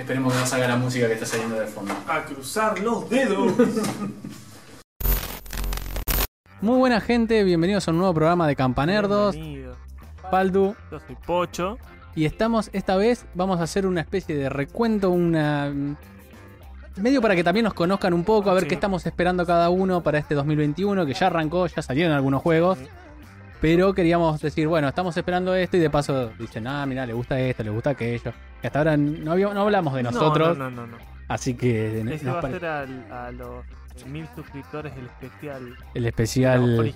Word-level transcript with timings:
Esperemos 0.00 0.32
que 0.32 0.38
no 0.40 0.46
salga 0.46 0.66
la 0.66 0.76
música 0.76 1.06
que 1.06 1.12
está 1.14 1.26
saliendo 1.26 1.56
de 1.56 1.66
fondo. 1.66 1.92
A 2.08 2.24
cruzar 2.24 2.78
los 2.80 3.08
dedos. 3.10 3.52
Muy 6.62 6.78
buena 6.78 7.00
gente, 7.00 7.44
bienvenidos 7.44 7.86
a 7.86 7.90
un 7.90 7.98
nuevo 7.98 8.14
programa 8.14 8.46
de 8.48 8.56
Campanerdos. 8.56 9.36
Paldu. 10.30 10.74
Yo 10.90 11.00
soy 11.06 11.16
Pocho. 11.26 11.78
Y 12.14 12.24
estamos, 12.24 12.70
esta 12.72 12.96
vez, 12.96 13.26
vamos 13.34 13.60
a 13.60 13.64
hacer 13.64 13.86
una 13.86 14.00
especie 14.00 14.34
de 14.36 14.48
recuento, 14.48 15.10
una. 15.10 15.72
Medio 16.96 17.20
para 17.22 17.36
que 17.36 17.44
también 17.44 17.64
nos 17.64 17.74
conozcan 17.74 18.12
un 18.14 18.24
poco, 18.24 18.50
a 18.50 18.54
ver 18.54 18.64
Sí. 18.64 18.68
qué 18.70 18.74
estamos 18.74 19.04
esperando 19.06 19.46
cada 19.46 19.68
uno 19.70 20.02
para 20.02 20.18
este 20.18 20.34
2021, 20.34 21.06
que 21.06 21.14
ya 21.14 21.26
arrancó, 21.28 21.66
ya 21.66 21.82
salieron 21.82 22.12
algunos 22.14 22.42
juegos. 22.42 22.78
Pero 23.60 23.92
queríamos 23.94 24.40
decir, 24.40 24.66
bueno, 24.68 24.88
estamos 24.88 25.16
esperando 25.16 25.54
esto 25.54 25.76
y 25.76 25.80
de 25.80 25.90
paso 25.90 26.30
dicen, 26.38 26.66
ah, 26.66 26.86
mira, 26.86 27.04
le 27.04 27.12
gusta 27.12 27.38
esto, 27.38 27.62
le 27.62 27.70
gusta 27.70 27.90
aquello. 27.90 28.32
Que 28.60 28.66
hasta 28.66 28.78
ahora 28.78 28.96
no, 28.96 29.32
habíamos- 29.32 29.54
no 29.54 29.62
hablamos 29.62 29.94
de 29.94 30.02
nosotros, 30.02 30.56
No, 30.56 30.70
no, 30.70 30.86
no, 30.86 30.86
no. 30.86 30.96
así 31.28 31.54
que 31.54 32.00
Ese 32.00 32.24
nos 32.24 32.36
va 32.36 32.38
a 32.40 32.50
ser 32.50 32.64
al- 32.64 33.12
a 33.12 33.30
los 33.32 33.64
mil 34.06 34.26
suscriptores 34.34 34.92
el 34.96 35.06
especial. 35.06 35.76
el 35.94 36.06
especial. 36.06 36.94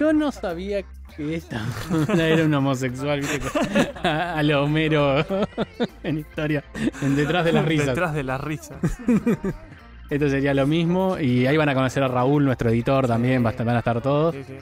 Yo 0.00 0.12
no 0.12 0.30
sabía 0.32 0.82
que 1.16 1.36
esta 1.36 1.62
era 2.18 2.44
un 2.44 2.52
homosexual, 2.52 3.20
viste, 3.20 3.40
a, 4.06 4.34
a 4.34 4.42
lo 4.42 4.64
Homero 4.64 5.24
en 6.02 6.18
historia, 6.18 6.64
en 7.00 7.14
detrás 7.16 7.44
de 7.44 7.52
las 7.52 7.64
risas. 7.64 7.86
Detrás 7.86 8.12
de 8.12 8.22
las 8.24 8.40
risas. 8.40 8.76
Esto 10.10 10.28
sería 10.28 10.52
lo 10.54 10.66
mismo. 10.66 11.18
Y 11.18 11.46
ahí 11.46 11.56
van 11.56 11.68
a 11.68 11.74
conocer 11.74 12.02
a 12.02 12.08
Raúl, 12.08 12.44
nuestro 12.44 12.70
editor 12.70 13.06
también, 13.06 13.38
Sí. 13.38 13.56
van 13.64 13.76
a 13.76 13.78
estar 13.78 14.00
todos. 14.02 14.34
Sí, 14.34 14.44
sí. 14.46 14.54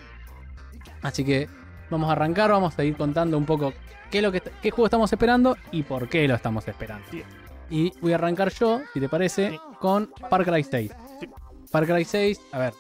Así 1.04 1.24
que 1.24 1.48
vamos 1.90 2.08
a 2.08 2.12
arrancar, 2.12 2.50
vamos 2.50 2.76
a 2.76 2.82
ir 2.82 2.96
contando 2.96 3.38
un 3.38 3.44
poco 3.46 3.72
qué, 4.10 4.18
es 4.18 4.24
lo 4.24 4.32
que, 4.32 4.40
qué 4.40 4.70
juego 4.72 4.86
estamos 4.86 5.12
esperando 5.12 5.56
y 5.70 5.84
por 5.84 6.08
qué 6.08 6.26
lo 6.26 6.34
estamos 6.34 6.66
esperando. 6.66 7.04
Sí. 7.12 7.22
Y 7.70 7.92
voy 8.00 8.12
a 8.12 8.16
arrancar 8.16 8.50
yo, 8.52 8.80
si 8.92 8.98
te 9.00 9.08
parece, 9.08 9.50
Sí. 9.52 9.58
con 9.78 10.10
Far 10.28 10.44
Cry 10.44 10.64
6. 10.64 10.92
Sí. 11.20 11.28
Far 11.70 11.86
Cry 11.86 12.04
6, 12.04 12.40
a 12.52 12.58
ver, 12.58 12.72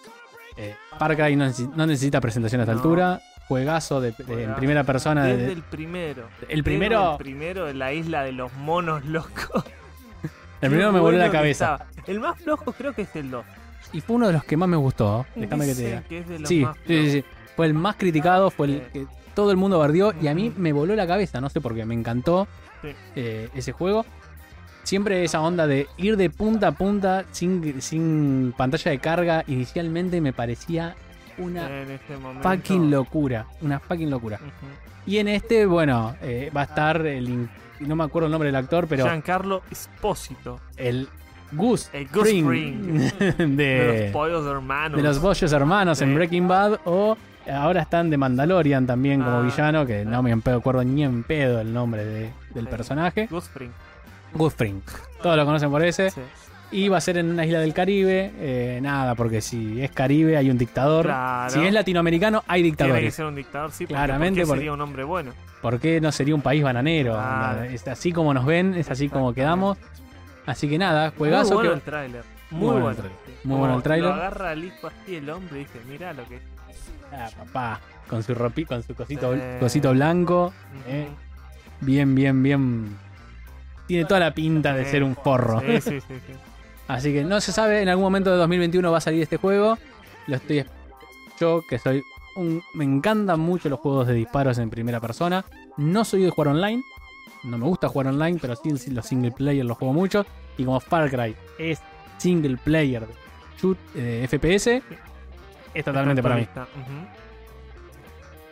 eh, 0.56 0.74
Far 0.98 1.16
Cry 1.16 1.36
no, 1.36 1.44
necesi- 1.46 1.72
no 1.74 1.86
necesita 1.86 2.20
presentación 2.20 2.60
a 2.60 2.64
esta 2.64 2.72
No. 2.72 2.78
altura. 2.80 3.20
Juegazo 3.46 4.00
de, 4.00 4.12
de- 4.12 4.44
en 4.44 4.54
primera 4.54 4.84
persona. 4.84 5.24
de- 5.26 5.36
Desde 5.36 5.52
el 5.52 5.62
primero. 5.62 6.28
el 6.48 6.64
primero- 6.64 7.12
El 7.12 7.18
primero 7.18 7.66
de 7.66 7.74
la 7.74 7.92
isla 7.92 8.22
de 8.24 8.32
los 8.32 8.50
monos 8.54 9.04
locos. 9.04 9.64
el 10.62 10.70
primero 10.70 10.92
me 10.92 11.00
voló 11.00 11.18
la 11.18 11.30
cabeza. 11.30 11.86
El 12.06 12.20
más 12.20 12.40
flojo 12.40 12.72
creo 12.72 12.94
que 12.94 13.02
es 13.02 13.14
el 13.16 13.30
2. 13.30 13.44
Y 13.92 14.00
fue 14.00 14.16
uno 14.16 14.26
de 14.28 14.32
los 14.32 14.44
que 14.44 14.56
más 14.56 14.68
me 14.68 14.76
gustó. 14.78 15.26
Déjame 15.36 15.66
que 15.66 15.74
te 15.74 15.84
diga. 15.86 16.02
que 16.08 16.18
es 16.20 16.28
de 16.28 16.38
los 16.38 16.48
Sí, 16.48 16.60
más 16.64 16.76
sí, 16.86 17.10
sí. 17.10 17.24
Fue 17.56 17.66
el 17.66 17.74
más 17.74 17.96
criticado, 17.96 18.50
fue 18.50 18.66
el 18.66 18.82
que 18.92 19.06
todo 19.34 19.50
el 19.50 19.56
mundo 19.56 19.78
bardió 19.78 20.14
y 20.20 20.28
a 20.28 20.34
mí 20.34 20.52
me 20.56 20.72
voló 20.72 20.94
la 20.94 21.06
cabeza, 21.06 21.40
no 21.40 21.48
sé 21.48 21.60
por 21.60 21.74
qué, 21.74 21.84
me 21.84 21.94
encantó 21.94 22.48
eh, 23.14 23.48
ese 23.54 23.72
juego. 23.72 24.04
Siempre 24.82 25.24
esa 25.24 25.40
onda 25.40 25.66
de 25.66 25.86
ir 25.96 26.16
de 26.16 26.28
punta 26.28 26.68
a 26.68 26.72
punta 26.72 27.24
sin, 27.32 27.80
sin 27.80 28.54
pantalla 28.56 28.90
de 28.90 28.98
carga, 28.98 29.44
inicialmente 29.46 30.20
me 30.20 30.32
parecía 30.32 30.94
una 31.38 31.82
este 31.82 32.16
fucking 32.42 32.90
locura, 32.90 33.46
una 33.62 33.80
fucking 33.80 34.10
locura. 34.10 34.38
Y 35.06 35.18
en 35.18 35.28
este, 35.28 35.66
bueno, 35.66 36.16
eh, 36.22 36.50
va 36.54 36.62
a 36.62 36.64
estar 36.64 37.04
el, 37.06 37.48
no 37.80 37.96
me 37.96 38.04
acuerdo 38.04 38.26
el 38.26 38.32
nombre 38.32 38.48
del 38.48 38.56
actor, 38.56 38.86
pero 38.88 39.04
Giancarlo 39.04 39.62
Espósito. 39.70 40.60
el 40.76 41.08
Gus 41.52 41.90
El 41.92 42.08
Gus 42.08 42.22
Fring 42.22 42.46
Fring. 42.46 42.86
De 43.38 43.46
de, 43.46 44.02
los 44.04 44.12
pollos 44.12 44.46
hermanos. 44.46 44.96
de 44.96 45.02
los 45.02 45.20
Bollos 45.20 45.52
Hermanos 45.52 46.00
en. 46.02 46.14
Breaking 46.14 46.48
Bad 46.48 46.80
o 46.84 47.16
ahora 47.52 47.82
están 47.82 48.10
de 48.10 48.16
Mandalorian 48.16 48.86
también 48.86 49.22
como 49.22 49.38
Ah, 49.38 49.42
villano, 49.42 49.86
que 49.86 50.04
no 50.04 50.22
me 50.22 50.32
acuerdo 50.32 50.82
ni 50.84 51.02
en 51.04 51.22
pedo 51.24 51.60
el 51.60 51.72
nombre 51.72 52.04
de- 52.04 52.30
del 52.54 52.64
Sí. 52.64 52.70
personaje. 52.70 53.26
Gus 53.30 53.48
Fring. 54.54 54.80
Todos 55.22 55.36
lo 55.36 55.44
conocen 55.44 55.70
por 55.70 55.82
ese. 55.84 56.10
Sí. 56.10 56.20
Y 56.72 56.88
va 56.88 56.96
a 56.96 57.00
ser 57.00 57.18
en 57.18 57.30
una 57.30 57.46
isla 57.46 57.60
del 57.60 57.72
Caribe. 57.72 58.32
eh, 58.36 58.80
nada, 58.82 59.14
porque 59.14 59.40
si 59.40 59.80
es 59.80 59.90
Caribe 59.92 60.36
hay 60.36 60.50
un 60.50 60.58
dictador. 60.58 61.04
Claro. 61.06 61.50
Si 61.50 61.64
es 61.64 61.72
latinoamericano 61.72 62.42
hay 62.48 62.62
Tiene 62.62 62.76
que 62.76 62.82
dictadores. 62.84 63.14
ser 63.14 63.26
un 63.26 63.34
dictador, 63.36 63.70
sí. 63.70 63.84
porque 63.84 63.94
Claramente, 63.94 64.40
¿por 64.40 64.44
qué 64.44 64.48
porque- 64.48 64.58
sería 64.60 64.72
un 64.72 64.80
hombre 64.80 65.04
bueno. 65.04 65.32
¿Por 65.62 65.78
qué 65.80 66.00
no 66.00 66.10
sería 66.12 66.34
un 66.34 66.42
país 66.42 66.62
bananero? 66.64 67.12
Claro. 67.14 67.62
Es 67.62 67.86
así 67.86 68.12
como 68.12 68.34
nos 68.34 68.44
ven, 68.44 68.74
es 68.74 68.90
así 68.90 69.08
como 69.08 69.32
quedamos. 69.32 69.78
Así 70.46 70.68
que 70.68 70.76
nada, 70.78 71.12
juegazo 71.16 71.54
Muy 71.54 71.56
bueno 71.56 71.70
que... 71.70 71.76
el 71.76 71.82
tráiler. 71.82 72.22
Muy, 72.50 72.60
Muy 72.60 72.66
bueno 72.68 72.84
bueno. 72.84 72.90
el 72.90 72.96
tráiler. 72.96 73.18
Sí. 73.42 73.48
Muy 73.48 73.58
bueno 73.58 73.76
el 73.76 73.82
tráiler. 73.82 74.08
Lo 74.10 74.14
agarra 74.14 74.50
al 74.50 74.64
hijo 74.64 74.86
así 74.88 75.16
el 75.16 75.30
hombre 75.30 75.56
y 75.60 75.64
dice, 75.64 75.80
mira 75.88 76.12
lo 76.12 76.24
que... 76.28 76.40
Ah, 77.16 77.30
papá, 77.36 77.80
con 78.08 78.22
su 78.22 78.34
ropi, 78.34 78.64
con 78.64 78.82
su 78.82 78.94
cosito, 78.94 79.34
cosito 79.60 79.92
blanco. 79.92 80.52
eh, 80.86 81.08
bien, 81.80 82.14
bien, 82.14 82.42
bien. 82.42 82.96
Tiene 83.86 84.04
toda 84.04 84.20
la 84.20 84.34
pinta 84.34 84.74
de 84.74 84.84
ser 84.84 85.04
un 85.04 85.14
forro. 85.14 85.60
Sí, 85.60 85.80
sí, 85.80 86.00
sí, 86.00 86.14
sí. 86.26 86.32
Así 86.88 87.12
que 87.12 87.24
no 87.24 87.40
se 87.40 87.52
sabe, 87.52 87.82
en 87.82 87.88
algún 87.88 88.04
momento 88.04 88.30
de 88.30 88.36
2021 88.38 88.90
va 88.90 88.98
a 88.98 89.00
salir 89.00 89.22
este 89.22 89.36
juego. 89.36 89.78
Lo 90.26 90.36
estoy 90.36 90.64
yo 91.40 91.62
que 91.68 91.78
soy 91.78 92.02
un 92.36 92.62
me 92.74 92.84
encantan 92.84 93.40
mucho 93.40 93.68
los 93.68 93.80
juegos 93.80 94.06
de 94.06 94.14
disparos 94.14 94.58
en 94.58 94.70
primera 94.70 95.00
persona. 95.00 95.44
No 95.76 96.04
soy 96.04 96.22
de 96.22 96.30
jugar 96.30 96.48
online. 96.48 96.82
No 97.42 97.58
me 97.58 97.64
gusta 97.64 97.88
jugar 97.88 98.08
online, 98.08 98.38
pero 98.40 98.56
sí 98.56 98.90
los 98.90 99.06
single 99.06 99.32
player 99.32 99.64
los 99.64 99.76
juego 99.76 99.92
mucho 99.92 100.24
y 100.56 100.64
como 100.64 100.80
Far 100.80 101.10
Cry 101.10 101.36
es 101.58 101.80
single 102.18 102.56
player 102.56 103.06
shoot 103.60 103.76
eh, 103.94 104.26
FPS 104.28 104.82
es 105.74 105.84
totalmente 105.84 106.22
para 106.22 106.36
mí. 106.36 106.46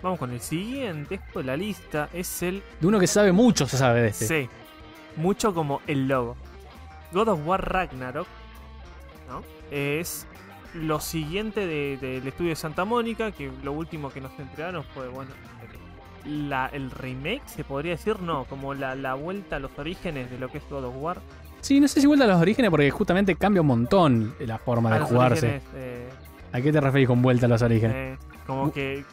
Vamos 0.03 0.19
con 0.19 0.33
el 0.33 0.41
siguiente 0.41 1.15
esto 1.17 1.39
de 1.39 1.45
la 1.45 1.57
lista. 1.57 2.09
Es 2.13 2.43
el 2.43 2.63
De 2.81 2.87
uno 2.87 2.99
que 2.99 3.07
sabe 3.07 3.31
mucho 3.33 3.67
se 3.69 3.77
sabe 3.77 4.03
de 4.03 4.09
este. 4.09 4.27
C. 4.27 4.49
Mucho 5.17 5.55
como 5.55 5.81
el 5.87 6.09
logo. 6.09 6.37
God 7.13 7.29
of 7.29 7.47
War 7.47 7.73
Ragnarok 7.73 8.27
¿no? 9.29 9.43
es 9.71 10.27
lo 10.75 10.99
siguiente 11.01 11.67
de- 11.67 11.99
del 11.99 12.27
estudio 12.27 12.51
de 12.51 12.57
Santa 12.57 12.85
Mónica, 12.87 13.31
que 13.31 13.51
lo 13.63 13.73
último 13.73 14.11
que 14.11 14.21
nos 14.23 14.37
entregaron 14.39 14.83
fue, 14.95 15.07
bueno, 15.09 15.31
el, 16.25 16.49
la- 16.49 16.69
el 16.73 16.91
remake, 16.91 17.43
se 17.47 17.63
podría 17.63 17.93
decir, 17.93 18.19
no, 18.21 18.45
como 18.47 18.73
la, 18.73 18.95
la 18.95 19.13
vuelta 19.15 19.57
a 19.57 19.59
los 19.59 19.71
orígenes 19.79 20.31
de 20.31 20.39
lo 20.39 20.49
que 20.51 20.59
es 20.59 20.65
God 20.71 20.85
of 20.87 20.95
War. 20.97 21.21
Sí, 21.61 21.79
no 21.79 21.87
sé 21.87 22.01
si 22.01 22.07
vuelta 22.07 22.25
a 22.25 22.29
los 22.29 22.41
orígenes 22.41 22.71
porque 22.71 22.91
justamente 22.91 23.37
cambia 23.37 23.61
un 23.61 23.67
montón 23.69 24.35
la 24.41 24.57
forma 24.59 24.95
A 24.95 24.99
de 24.99 25.05
jugarse. 25.05 25.47
orígenes, 25.47 25.63
eh, 25.75 26.09
¿A 26.53 26.61
qué 26.61 26.73
te 26.73 26.81
referís 26.81 27.09
con 27.09 27.23
vuelta 27.23 27.47
a 27.47 27.49
los 27.49 27.63
orígenes? 27.63 27.97
eh, 27.97 28.19
como 28.47 28.73
que 28.73 29.05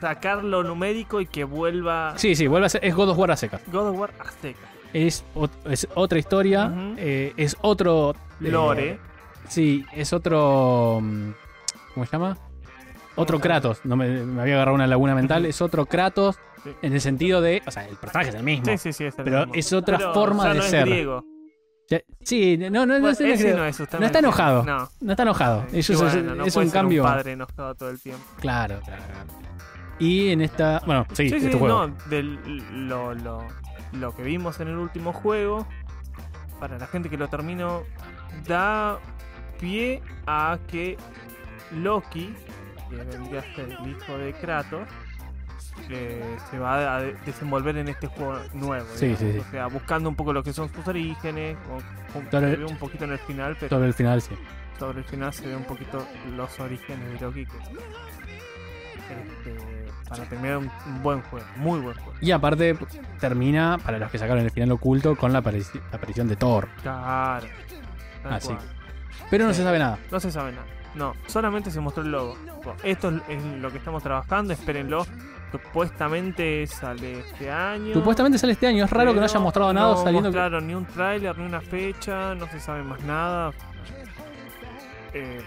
sacar 0.00 0.42
lo 0.42 0.62
numérico 0.64 1.20
y 1.20 1.26
que 1.26 1.44
vuelva 1.44 2.14
Sí, 2.16 2.34
sí, 2.34 2.46
vuelve 2.46 2.66
a 2.66 2.68
ser, 2.70 2.84
es 2.84 2.94
God 2.94 3.10
of 3.10 3.18
War 3.18 3.30
a 3.32 3.36
secas. 3.36 3.60
God 3.70 3.88
of 3.90 3.98
War 3.98 4.10
Azteca. 4.18 4.58
Es, 4.92 5.24
es 5.64 5.88
otra 5.94 6.18
historia, 6.18 6.70
eh, 6.96 7.32
es 7.36 7.56
otro... 7.62 8.12
eh, 8.12 8.16
Lore. 8.50 8.98
sí, 9.48 9.84
es 9.92 10.12
otro... 10.12 10.98
mm, 11.02 11.30
¿Cómo 11.94 12.06
se 12.06 12.12
llama? 12.12 12.36
Otro? 13.14 13.38
Kratos, 13.40 13.80
no 13.84 13.96
me, 13.96 14.08
me 14.08 14.42
había 14.42 14.54
agarrado 14.54 14.74
una 14.74 14.86
laguna 14.86 15.14
mental, 15.14 15.44
es 15.46 15.60
otro 15.62 15.86
Kratos 15.86 16.38
Sí. 16.64 16.70
en 16.82 16.92
el 16.92 17.00
sentido 17.00 17.40
de... 17.40 17.60
O 17.66 17.72
sea, 17.72 17.88
el 17.88 17.96
personaje 17.96 18.28
es 18.30 18.36
el 18.36 18.44
mismo. 18.44 18.66
Sí, 18.66 18.78
sí, 18.78 18.92
sí, 18.92 19.04
es 19.06 19.18
el 19.18 19.24
Pero 19.24 19.38
mismo. 19.40 19.54
es 19.56 19.72
otra 19.72 19.98
Pero 19.98 20.14
forma 20.14 20.44
ya 20.44 20.48
de 20.50 20.54
no 20.58 20.62
es 20.64 20.70
ser. 20.70 20.88
griego. 20.88 21.24
Sí, 22.22 22.56
no, 22.56 22.70
no, 22.70 22.86
no, 22.86 23.00
Bueno, 23.00 23.16
no 23.56 23.64
es, 23.66 23.80
está 23.80 24.18
enojado. 24.18 24.64
No. 24.64 24.88
No 25.00 25.10
está 25.12 25.22
enojado. 25.22 25.64
Sí, 25.70 25.78
es, 25.80 25.96
bueno, 25.98 26.34
no 26.34 26.44
es 26.44 26.54
puede 26.54 26.66
un 26.66 26.72
cambio... 26.72 27.02
Un 27.02 27.08
padre 27.10 27.32
enojado 27.32 27.74
todo 27.74 27.90
el 27.90 28.00
tiempo. 28.00 28.24
Claro, 28.40 28.80
claro. 28.84 29.02
Y 29.98 30.30
en 30.30 30.40
esta... 30.40 30.80
Bueno, 30.86 31.06
sí, 31.12 31.28
Sí, 31.28 31.36
este 31.36 31.52
sí, 31.52 31.58
juego. 31.58 31.86
no, 31.88 31.96
del, 32.08 32.38
lo, 32.88 33.14
lo, 33.14 33.46
lo 33.92 34.16
que 34.16 34.22
vimos 34.22 34.58
en 34.60 34.68
el 34.68 34.76
último 34.76 35.12
juego, 35.12 35.66
para 36.58 36.78
la 36.78 36.86
gente 36.86 37.08
que 37.10 37.16
lo 37.16 37.28
terminó, 37.28 37.82
da 38.46 38.98
pie 39.60 40.02
a 40.26 40.58
que 40.68 40.96
Loki, 41.72 42.34
que 42.90 42.96
vendría 42.96 43.40
a 43.40 43.54
ser 43.54 43.70
el 43.80 43.90
hijo 43.90 44.18
de 44.18 44.32
Kratos, 44.34 44.88
se 46.50 46.58
va 46.58 46.96
a 46.96 47.00
de- 47.02 47.14
desenvolver 47.26 47.76
en 47.76 47.88
este 47.88 48.06
juego 48.06 48.38
nuevo. 48.54 48.86
Sí, 48.94 49.14
sí, 49.16 49.32
sí. 49.32 49.38
O 49.38 49.50
sea, 49.50 49.66
buscando 49.66 50.08
un 50.08 50.14
poco 50.16 50.32
lo 50.32 50.42
que 50.42 50.52
son 50.52 50.72
sus 50.72 50.86
orígenes, 50.86 51.56
Todo 52.30 52.40
se 52.40 52.56
ve 52.56 52.64
un 52.64 52.76
poquito 52.78 53.04
en 53.04 53.12
el 53.12 53.18
final, 53.18 53.56
pero 53.58 53.70
Sobre 53.76 53.88
el 53.88 53.94
final, 53.94 54.22
sí. 54.22 54.34
sobre 54.78 54.98
el 54.98 55.04
final 55.04 55.32
se 55.32 55.46
ve 55.46 55.56
un 55.56 55.64
poquito 55.64 56.06
los 56.36 56.58
orígenes 56.60 57.12
de 57.12 57.20
Loki. 57.26 57.46
Que, 57.46 59.14
este, 59.14 59.56
para 60.08 60.24
terminar 60.24 60.58
un, 60.58 60.70
un 60.86 61.02
buen 61.02 61.22
juego, 61.22 61.46
muy 61.56 61.80
buen 61.80 61.94
juego. 61.96 62.12
Y 62.20 62.30
aparte 62.30 62.76
termina, 63.20 63.78
para 63.84 63.98
los 63.98 64.10
que 64.10 64.18
sacaron 64.18 64.44
el 64.44 64.50
final 64.50 64.72
oculto, 64.72 65.16
con 65.16 65.32
la, 65.32 65.42
aparici- 65.42 65.80
la 65.90 65.96
aparición 65.96 66.28
de 66.28 66.36
Thor. 66.36 66.68
Claro. 66.82 67.46
Así 68.28 68.48
cual. 68.48 68.58
Pero 69.30 69.46
no 69.46 69.52
Sí. 69.52 69.58
se 69.58 69.64
sabe 69.64 69.78
nada. 69.78 69.98
No 70.10 70.20
se 70.20 70.30
sabe 70.30 70.52
nada. 70.52 70.64
No, 70.94 71.14
solamente 71.26 71.70
se 71.70 71.80
mostró 71.80 72.02
el 72.02 72.12
logo. 72.12 72.36
Esto 72.84 73.08
es 73.08 73.22
es 73.38 73.44
lo 73.60 73.70
que 73.70 73.78
estamos 73.78 74.02
trabajando, 74.02 74.52
espérenlo. 74.52 75.06
Supuestamente 75.52 76.66
sale 76.66 77.20
este 77.20 77.50
año. 77.50 77.92
Supuestamente 77.94 78.38
sale 78.38 78.54
este 78.54 78.66
año. 78.66 78.84
Es 78.86 78.90
raro 78.90 79.12
que 79.12 79.20
no 79.20 79.24
hayan 79.26 79.42
mostrado 79.42 79.72
nada 79.72 79.92
no 79.92 80.02
saliendo. 80.02 80.28
mostraron 80.30 80.66
ni 80.66 80.74
un 80.74 80.86
tráiler, 80.86 81.36
ni 81.38 81.44
una 81.46 81.60
fecha, 81.60 82.34
no 82.34 82.46
se 82.48 82.58
sabe 82.58 82.82
más 82.82 83.00
nada. 83.02 83.52
Eh, 85.14 85.40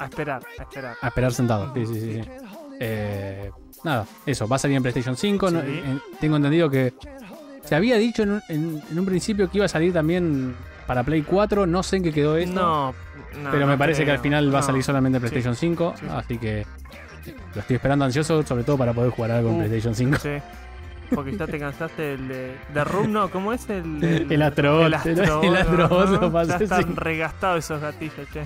a 0.00 0.04
esperar, 0.04 0.42
a 0.58 0.62
esperar. 0.62 0.96
A 1.00 1.06
esperar 1.08 1.32
sentado. 1.32 1.72
Sí, 1.74 1.86
sí, 1.86 2.00
sí. 2.00 2.22
sí. 2.22 2.30
Eh, 2.80 3.50
nada, 3.84 4.04
eso. 4.26 4.46
Va 4.48 4.56
a 4.56 4.58
salir 4.58 4.76
en 4.76 4.82
PlayStation 4.82 5.16
5. 5.16 5.50
no- 5.50 5.60
Sí. 5.62 5.66
en- 5.84 6.02
tengo 6.20 6.36
entendido 6.36 6.68
que 6.70 6.92
Se 7.64 7.74
había 7.74 7.96
dicho 7.96 8.22
en 8.22 8.30
un, 8.30 8.42
en- 8.48 8.80
en 8.92 8.96
un 9.00 9.04
principio 9.04 9.50
que 9.50 9.58
iba 9.58 9.64
a 9.64 9.68
salir 9.68 9.92
también 9.92 10.54
para 10.86 11.02
Play 11.02 11.22
4, 11.22 11.66
no 11.66 11.82
sé 11.82 11.96
en 11.96 12.04
qué 12.04 12.12
quedó 12.12 12.36
eso. 12.36 12.52
No, 12.52 12.92
no, 13.42 13.50
pero 13.50 13.66
me 13.66 13.72
no 13.72 13.78
parece 13.78 14.04
que 14.04 14.12
al 14.12 14.20
final 14.20 14.54
va 14.54 14.58
a 14.58 14.60
No. 14.60 14.66
salir 14.68 14.84
solamente 14.84 15.16
en 15.16 15.20
PlayStation 15.22 15.56
5, 15.56 15.94
sí, 15.98 16.06
sí. 16.06 16.12
así 16.14 16.38
que 16.38 16.64
lo 17.54 17.60
estoy 17.60 17.76
esperando 17.76 18.04
ansioso, 18.04 18.42
sobre 18.44 18.64
todo 18.64 18.76
para 18.78 18.92
poder 18.92 19.10
jugar 19.10 19.30
algo 19.32 19.50
en 19.50 19.54
Uh, 19.56 19.58
PlayStation 19.58 19.94
5. 19.94 20.18
Sí. 20.18 20.30
Porque 21.14 21.36
ya 21.36 21.46
te 21.46 21.58
cansaste 21.58 22.02
del 22.02 22.26
de, 22.28 22.56
de 22.74 22.84
Room, 22.84 23.12
¿no? 23.12 23.30
¿Cómo 23.30 23.52
es 23.52 23.68
el. 23.70 24.02
El 24.30 24.42
Astrobot, 24.42 24.86
El 25.06 25.18
el 25.18 25.56
Astrobot, 25.56 26.08
lo 26.20 26.42
Ya 26.44 26.56
están 26.56 26.82
sí. 26.84 26.92
regastados 26.96 27.64
esos 27.64 27.80
gatillos, 27.80 28.28
che. 28.32 28.42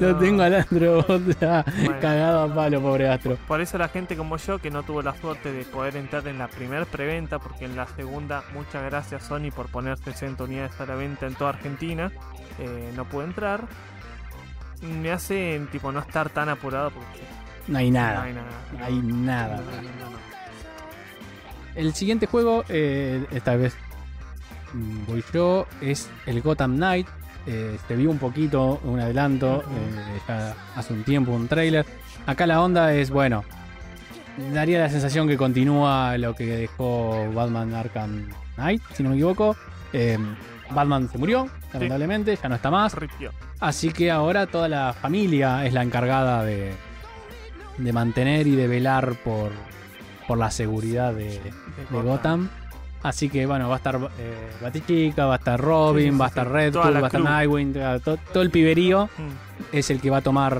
Lo 0.00 0.12
No. 0.12 0.18
tengo 0.18 0.42
al 0.42 0.54
Astrobot 0.54 1.22
ya 1.40 1.64
Bueno. 1.76 2.00
cagado 2.00 2.42
a 2.42 2.54
palo, 2.54 2.80
pobre 2.82 3.08
Astro. 3.08 3.36
Por 3.48 3.60
eso 3.62 3.78
la 3.78 3.88
gente 3.88 4.14
como 4.16 4.36
yo, 4.36 4.58
que 4.58 4.70
no 4.70 4.82
tuvo 4.82 5.00
la 5.02 5.14
suerte 5.14 5.52
de 5.52 5.64
poder 5.64 5.96
entrar 5.96 6.26
en 6.28 6.38
la 6.38 6.48
primer 6.48 6.84
preventa, 6.86 7.38
porque 7.38 7.64
en 7.64 7.74
la 7.76 7.86
segunda, 7.86 8.42
muchas 8.52 8.82
gracias 8.84 9.24
Sony 9.24 9.50
por 9.54 9.68
poner 9.68 9.96
60 9.98 10.44
unidades 10.44 10.78
a 10.80 10.86
la 10.86 10.94
venta 10.96 11.26
en 11.26 11.34
toda 11.34 11.50
Argentina, 11.50 12.10
eh, 12.58 12.92
no 12.94 13.04
pude 13.06 13.24
entrar. 13.24 13.62
Me 14.84 15.10
hace 15.12 15.60
tipo 15.72 15.90
no 15.92 16.00
estar 16.00 16.28
tan 16.30 16.48
apurado 16.48 16.90
porque 16.90 17.20
No 17.68 17.78
hay 17.78 17.90
no 17.90 18.00
nada. 18.00 18.22
hay 18.22 18.32
nada. 18.34 18.46
No 18.78 18.84
hay 18.84 18.94
nada. 19.02 19.60
El 21.74 21.92
siguiente 21.94 22.26
juego, 22.26 22.64
eh, 22.68 23.24
esta 23.32 23.56
vez 23.56 23.74
mm, 24.72 25.06
voy 25.06 25.24
yo, 25.32 25.66
es 25.80 26.08
el 26.26 26.40
Gotham 26.42 26.76
Knight. 26.76 27.06
Eh, 27.46 27.76
se 27.86 27.96
vio 27.96 28.10
un 28.10 28.18
poquito, 28.18 28.80
un 28.84 29.00
adelanto, 29.00 29.62
eh, 29.62 30.20
ya 30.26 30.54
hace 30.76 30.92
un 30.94 31.04
tiempo, 31.04 31.32
un 31.32 31.46
trailer. 31.48 31.84
Acá 32.26 32.46
la 32.46 32.62
onda 32.62 32.94
es, 32.94 33.10
bueno, 33.10 33.44
daría 34.54 34.78
la 34.78 34.88
sensación 34.88 35.28
que 35.28 35.36
continúa 35.36 36.16
lo 36.16 36.34
que 36.34 36.46
dejó 36.46 37.30
Batman 37.34 37.74
Arkham 37.74 38.28
Knight, 38.54 38.82
si 38.94 39.02
no 39.02 39.10
me 39.10 39.16
equivoco. 39.16 39.56
Eh, 39.92 40.16
Batman 40.70 41.08
se 41.10 41.18
murió, 41.18 41.48
lamentablemente, 41.74 42.38
ya 42.42 42.48
no 42.48 42.54
está 42.54 42.70
más. 42.70 42.94
Así 43.60 43.90
que 43.92 44.10
ahora 44.10 44.46
toda 44.46 44.68
la 44.68 44.92
familia 44.92 45.64
es 45.66 45.72
la 45.72 45.82
encargada 45.82 46.42
de, 46.44 46.72
de 47.78 47.92
mantener 47.92 48.46
y 48.46 48.56
de 48.56 48.66
velar 48.68 49.14
por, 49.24 49.50
por 50.26 50.38
la 50.38 50.50
seguridad 50.50 51.12
de, 51.12 51.40
de 51.40 51.52
Gotham. 52.02 52.48
Así 53.02 53.28
que 53.28 53.44
bueno, 53.44 53.68
va 53.68 53.74
a 53.74 53.76
estar 53.78 53.96
eh, 54.18 54.50
Batichica, 54.62 55.26
va 55.26 55.34
a 55.34 55.36
estar 55.36 55.60
Robin, 55.60 56.04
Sí, 56.04 56.08
sí, 56.08 56.12
sí, 56.12 56.18
va 56.18 56.24
a 56.24 56.28
estar. 56.28 56.50
Red 56.50 56.74
va 56.76 56.84
a 56.86 57.06
estar. 57.06 57.20
Nightwing, 57.20 57.72
to- 57.74 58.00
to- 58.00 58.16
todo 58.32 58.42
el 58.42 58.50
piberío 58.50 59.10
Mm. 59.18 59.76
es 59.76 59.90
el 59.90 60.00
que 60.00 60.08
va 60.08 60.18
a 60.18 60.22
tomar 60.22 60.58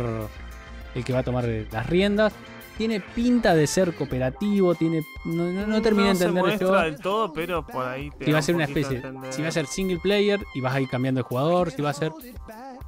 el 0.95 1.05
que 1.05 1.13
va 1.15 1.21
a 1.21 1.23
tomar 1.23 1.45
las 1.73 1.87
riendas. 1.89 2.33
Tiene 2.77 3.01
pinta 3.01 3.55
de 3.55 3.67
ser 3.69 3.95
cooperativo, 3.95 4.75
tiene 4.75 5.03
no, 5.25 5.45
no, 5.45 5.67
no 5.67 5.81
terminé 5.83 6.09
de 6.09 6.15
se 6.17 6.25
entender 6.25 6.43
muestra 6.43 6.67
esto. 6.67 6.83
del 6.83 6.97
todo, 7.01 7.33
pero 7.33 7.65
por 7.65 7.87
ahí 7.87 8.11
te 8.19 8.25
Si 8.25 8.33
va 8.33 8.39
a 8.41 8.43
ser 8.43 8.55
un 8.57 8.63
una 8.63 8.65
especie, 8.65 9.01
si 9.31 9.43
va 9.43 9.49
a 9.49 9.53
ser 9.53 9.67
single 9.67 9.99
player 10.01 10.41
y 10.55 10.61
vas 10.61 10.75
a 10.75 10.81
ir 10.81 10.89
cambiando 10.89 11.21
de 11.21 11.23
jugador, 11.23 11.71
si 11.71 11.83
va 11.83 11.91
a 11.91 11.95
ser 11.95 12.11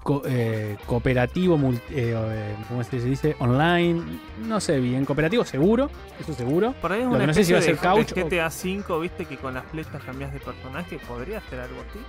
co- 0.02 0.22
eh, 0.26 0.76
cooperativo, 0.86 1.56
multi- 1.56 1.94
eh, 1.94 2.14
eh, 2.16 2.56
¿cómo 2.68 2.82
se 2.82 2.98
dice? 3.00 3.36
Online, 3.38 4.02
no 4.44 4.58
sé 4.58 4.80
bien, 4.80 5.04
cooperativo 5.04 5.44
seguro, 5.44 5.88
eso 6.18 6.32
seguro. 6.34 6.72
Por 6.80 6.90
ahí 6.90 7.00
es 7.02 7.04
Lo 7.04 7.10
una 7.10 7.20
que 7.20 7.26
no 7.28 7.34
sé 7.34 7.44
si 7.44 7.52
va 7.52 7.60
a 7.60 7.62
ser 7.62 7.76
de- 7.76 7.80
couch 7.80 8.12
de 8.12 8.22
o- 8.22 8.26
GTA 8.28 8.48
V, 8.48 9.00
viste 9.02 9.24
que 9.26 9.36
con 9.36 9.54
las 9.54 9.64
flechas 9.66 10.02
cambias 10.04 10.32
de 10.32 10.40
personaje, 10.40 10.98
podría 11.06 11.40
ser 11.42 11.60
algo 11.60 11.76
así. 11.88 12.00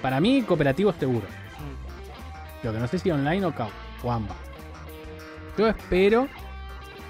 Para 0.00 0.20
mí 0.20 0.42
cooperativo 0.42 0.92
seguro. 0.92 1.26
Mm. 1.58 2.66
Lo 2.66 2.72
que 2.72 2.78
no 2.78 2.86
sé 2.86 2.98
si 3.00 3.10
online 3.10 3.44
o, 3.44 3.52
couch, 3.52 3.70
o 4.04 4.12
ambas. 4.12 4.36
Yo 5.56 5.68
espero 5.68 6.28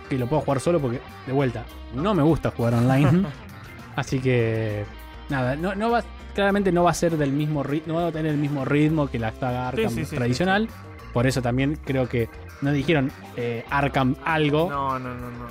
que 0.09 0.19
lo 0.19 0.27
pueda 0.27 0.43
jugar 0.43 0.61
solo 0.61 0.81
porque, 0.81 1.01
de 1.27 1.33
vuelta, 1.33 1.65
no 1.95 2.15
me 2.15 2.23
gusta 2.23 2.51
jugar 2.51 2.75
online. 2.75 3.25
Así 3.97 4.21
que, 4.21 4.85
nada, 5.29 5.57
no, 5.57 5.75
no 5.75 5.91
va, 5.91 6.03
claramente 6.35 6.73
no 6.73 6.85
va 6.85 6.91
a 6.91 6.95
ser 6.95 7.17
del 7.17 7.33
mismo 7.33 7.63
ritmo, 7.63 7.95
no 7.95 8.03
va 8.03 8.09
a 8.09 8.13
tener 8.13 8.33
el 8.33 8.39
mismo 8.39 8.65
ritmo 8.65 9.09
que 9.09 9.19
la 9.19 9.33
saga 9.33 9.69
Arkham 9.69 9.91
sí, 9.91 10.05
sí, 10.05 10.17
tradicional. 10.17 10.69
Por 11.13 11.27
eso 11.27 11.43
también 11.43 11.79
creo 11.85 12.09
que 12.09 12.29
no 12.63 12.73
dijeron 12.73 13.11
eh, 13.37 13.65
Arkham 13.71 14.17
algo, 14.25 14.71
No, 14.71 14.99
no, 14.99 15.15
no, 15.15 15.31
no. 15.31 15.47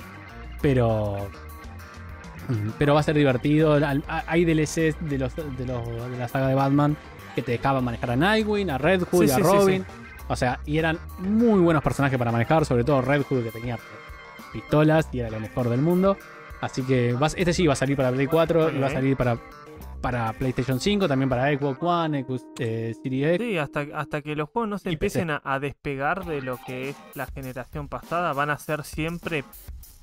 pero 0.60 1.28
mm, 2.48 2.70
pero 2.78 2.94
va 2.94 3.00
a 3.00 3.04
ser 3.04 3.14
divertido. 3.16 3.78
Hay 4.26 4.44
DLCs 4.44 4.96
de 5.08 5.18
los, 5.18 5.36
de 5.36 5.66
los 5.66 6.10
de 6.10 6.18
la 6.18 6.26
saga 6.28 6.48
de 6.48 6.54
Batman 6.54 6.96
que 7.36 7.42
te 7.42 7.52
dejaban 7.52 7.84
manejar 7.84 8.10
a 8.10 8.16
Nightwing, 8.16 8.70
a 8.70 8.78
Red 8.78 9.04
Hood, 9.04 9.26
Sí, 9.26 9.30
a 9.30 9.36
sí, 9.36 9.42
sí, 9.42 9.48
Robin. 9.48 9.86
O 10.32 10.36
sea, 10.36 10.60
y 10.64 10.78
eran 10.78 10.98
muy 11.18 11.60
buenos 11.60 11.82
personajes 11.82 12.18
para 12.18 12.32
manejar, 12.32 12.64
sobre 12.64 12.84
todo 12.84 13.02
Red 13.02 13.22
Hood 13.24 13.44
que 13.44 13.50
tenía 13.50 13.78
pistolas 14.52 15.08
y 15.12 15.20
era 15.20 15.30
lo 15.30 15.40
mejor 15.40 15.68
del 15.68 15.82
mundo. 15.82 16.16
Así 16.60 16.82
que 16.82 17.12
vas- 17.14 17.34
este 17.36 17.52
sí 17.52 17.66
va 17.66 17.74
a 17.74 17.76
salir 17.76 17.96
para 17.96 18.10
Play 18.10 18.26
4 18.26 18.70
y 18.70 18.78
va 18.78 18.86
a 18.86 18.90
salir 18.90 19.16
para, 19.16 19.36
para 20.00 20.32
PlayStation 20.32 20.80
5, 20.80 21.08
también 21.08 21.28
para 21.28 21.48
Xbox 21.56 21.78
One, 21.82 22.22
Xbox 22.24 22.44
eh, 22.60 22.94
Series 23.02 23.34
X. 23.34 23.46
Sí, 23.46 23.58
hasta, 23.58 23.80
hasta 23.94 24.22
que 24.22 24.34
los 24.36 24.48
juegos 24.48 24.68
no 24.70 24.78
se 24.78 24.90
empiecen 24.90 25.30
a, 25.30 25.42
a 25.44 25.58
despegar 25.58 26.24
de 26.24 26.40
lo 26.40 26.58
que 26.66 26.90
es 26.90 26.96
la 27.14 27.26
generación 27.26 27.88
pasada, 27.88 28.32
van 28.32 28.50
a 28.50 28.58
ser 28.58 28.84
siempre 28.84 29.44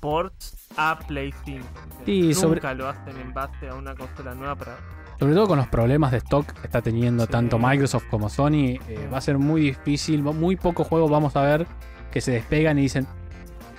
ports 0.00 0.68
a 0.76 0.98
Play 1.08 1.32
5. 1.44 1.66
Sí, 2.06 2.20
Nunca 2.22 2.34
sobre- 2.40 2.74
lo 2.74 2.88
hacen 2.88 3.16
en 3.18 3.32
base 3.34 3.68
a 3.68 3.74
una 3.74 3.94
consola 3.94 4.34
nueva 4.34 4.54
para... 4.54 4.76
Sobre 5.20 5.34
todo 5.34 5.46
con 5.46 5.58
los 5.58 5.68
problemas 5.68 6.10
de 6.10 6.16
stock 6.18 6.46
que 6.52 6.66
está 6.66 6.80
teniendo 6.82 7.26
Sí. 7.26 7.30
tanto 7.30 7.58
Microsoft 7.58 8.06
como 8.10 8.28
Sony, 8.28 8.78
eh, 8.88 9.08
va 9.12 9.18
a 9.18 9.20
ser 9.20 9.38
muy 9.38 9.60
difícil. 9.60 10.22
Muy 10.22 10.56
pocos 10.56 10.88
juegos 10.88 11.10
vamos 11.10 11.36
a 11.36 11.42
ver 11.42 11.66
que 12.10 12.20
se 12.22 12.32
despegan 12.32 12.78
y 12.78 12.82
dicen 12.82 13.06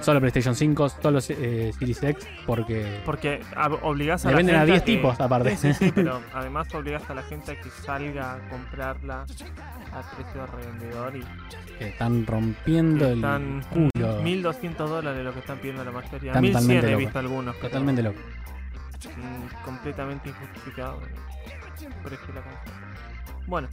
solo 0.02 0.20
PlayStation 0.20 0.56
5, 0.56 0.90
solo 0.90 1.20
eh, 1.30 1.72
Series 1.78 2.02
X, 2.04 2.28
porque 2.46 3.02
Porque 3.06 3.42
obligás 3.82 4.24
a 4.26 4.30
le 4.30 4.34
la 4.34 4.38
venden 4.38 4.56
a 4.56 4.60
gente 4.60 4.72
10 4.74 4.84
que- 4.84 4.92
tipos 4.98 5.20
aparte. 5.20 5.58
Sí, 5.58 5.92
pero 5.96 6.22
además 6.34 6.74
obligás 6.74 7.10
a 7.10 7.14
la 7.16 7.24
gente 7.24 7.52
a 7.52 7.56
que 7.60 7.70
salga 7.70 8.34
a 8.36 8.50
comprarla 8.50 9.26
a 9.94 10.16
precio 10.16 10.42
de 10.42 10.48
revendedor 10.48 11.16
y 11.18 11.24
que 11.78 11.90
están 11.90 12.26
rompiendo 12.26 13.06
que 13.06 13.12
el 13.14 13.62
culo. 13.94 14.22
1200 14.24 14.90
dólares 14.90 15.24
lo 15.24 15.34
que 15.34 15.40
están 15.40 15.58
pidiendo 15.58 15.84
la 15.84 15.92
mayoría. 15.92 16.32
Están 16.32 16.42
1100 16.44 16.62
totalmente 16.68 16.92
he 16.92 16.96
visto 16.96 17.20
algunos. 17.20 17.60
Totalmente 17.60 18.04
loco. 18.04 18.20
Mm, 19.08 19.64
completamente 19.66 20.30
injustificado 20.30 21.00
de 21.00 21.08
la. 21.12 22.44
Bueno, 23.48 23.70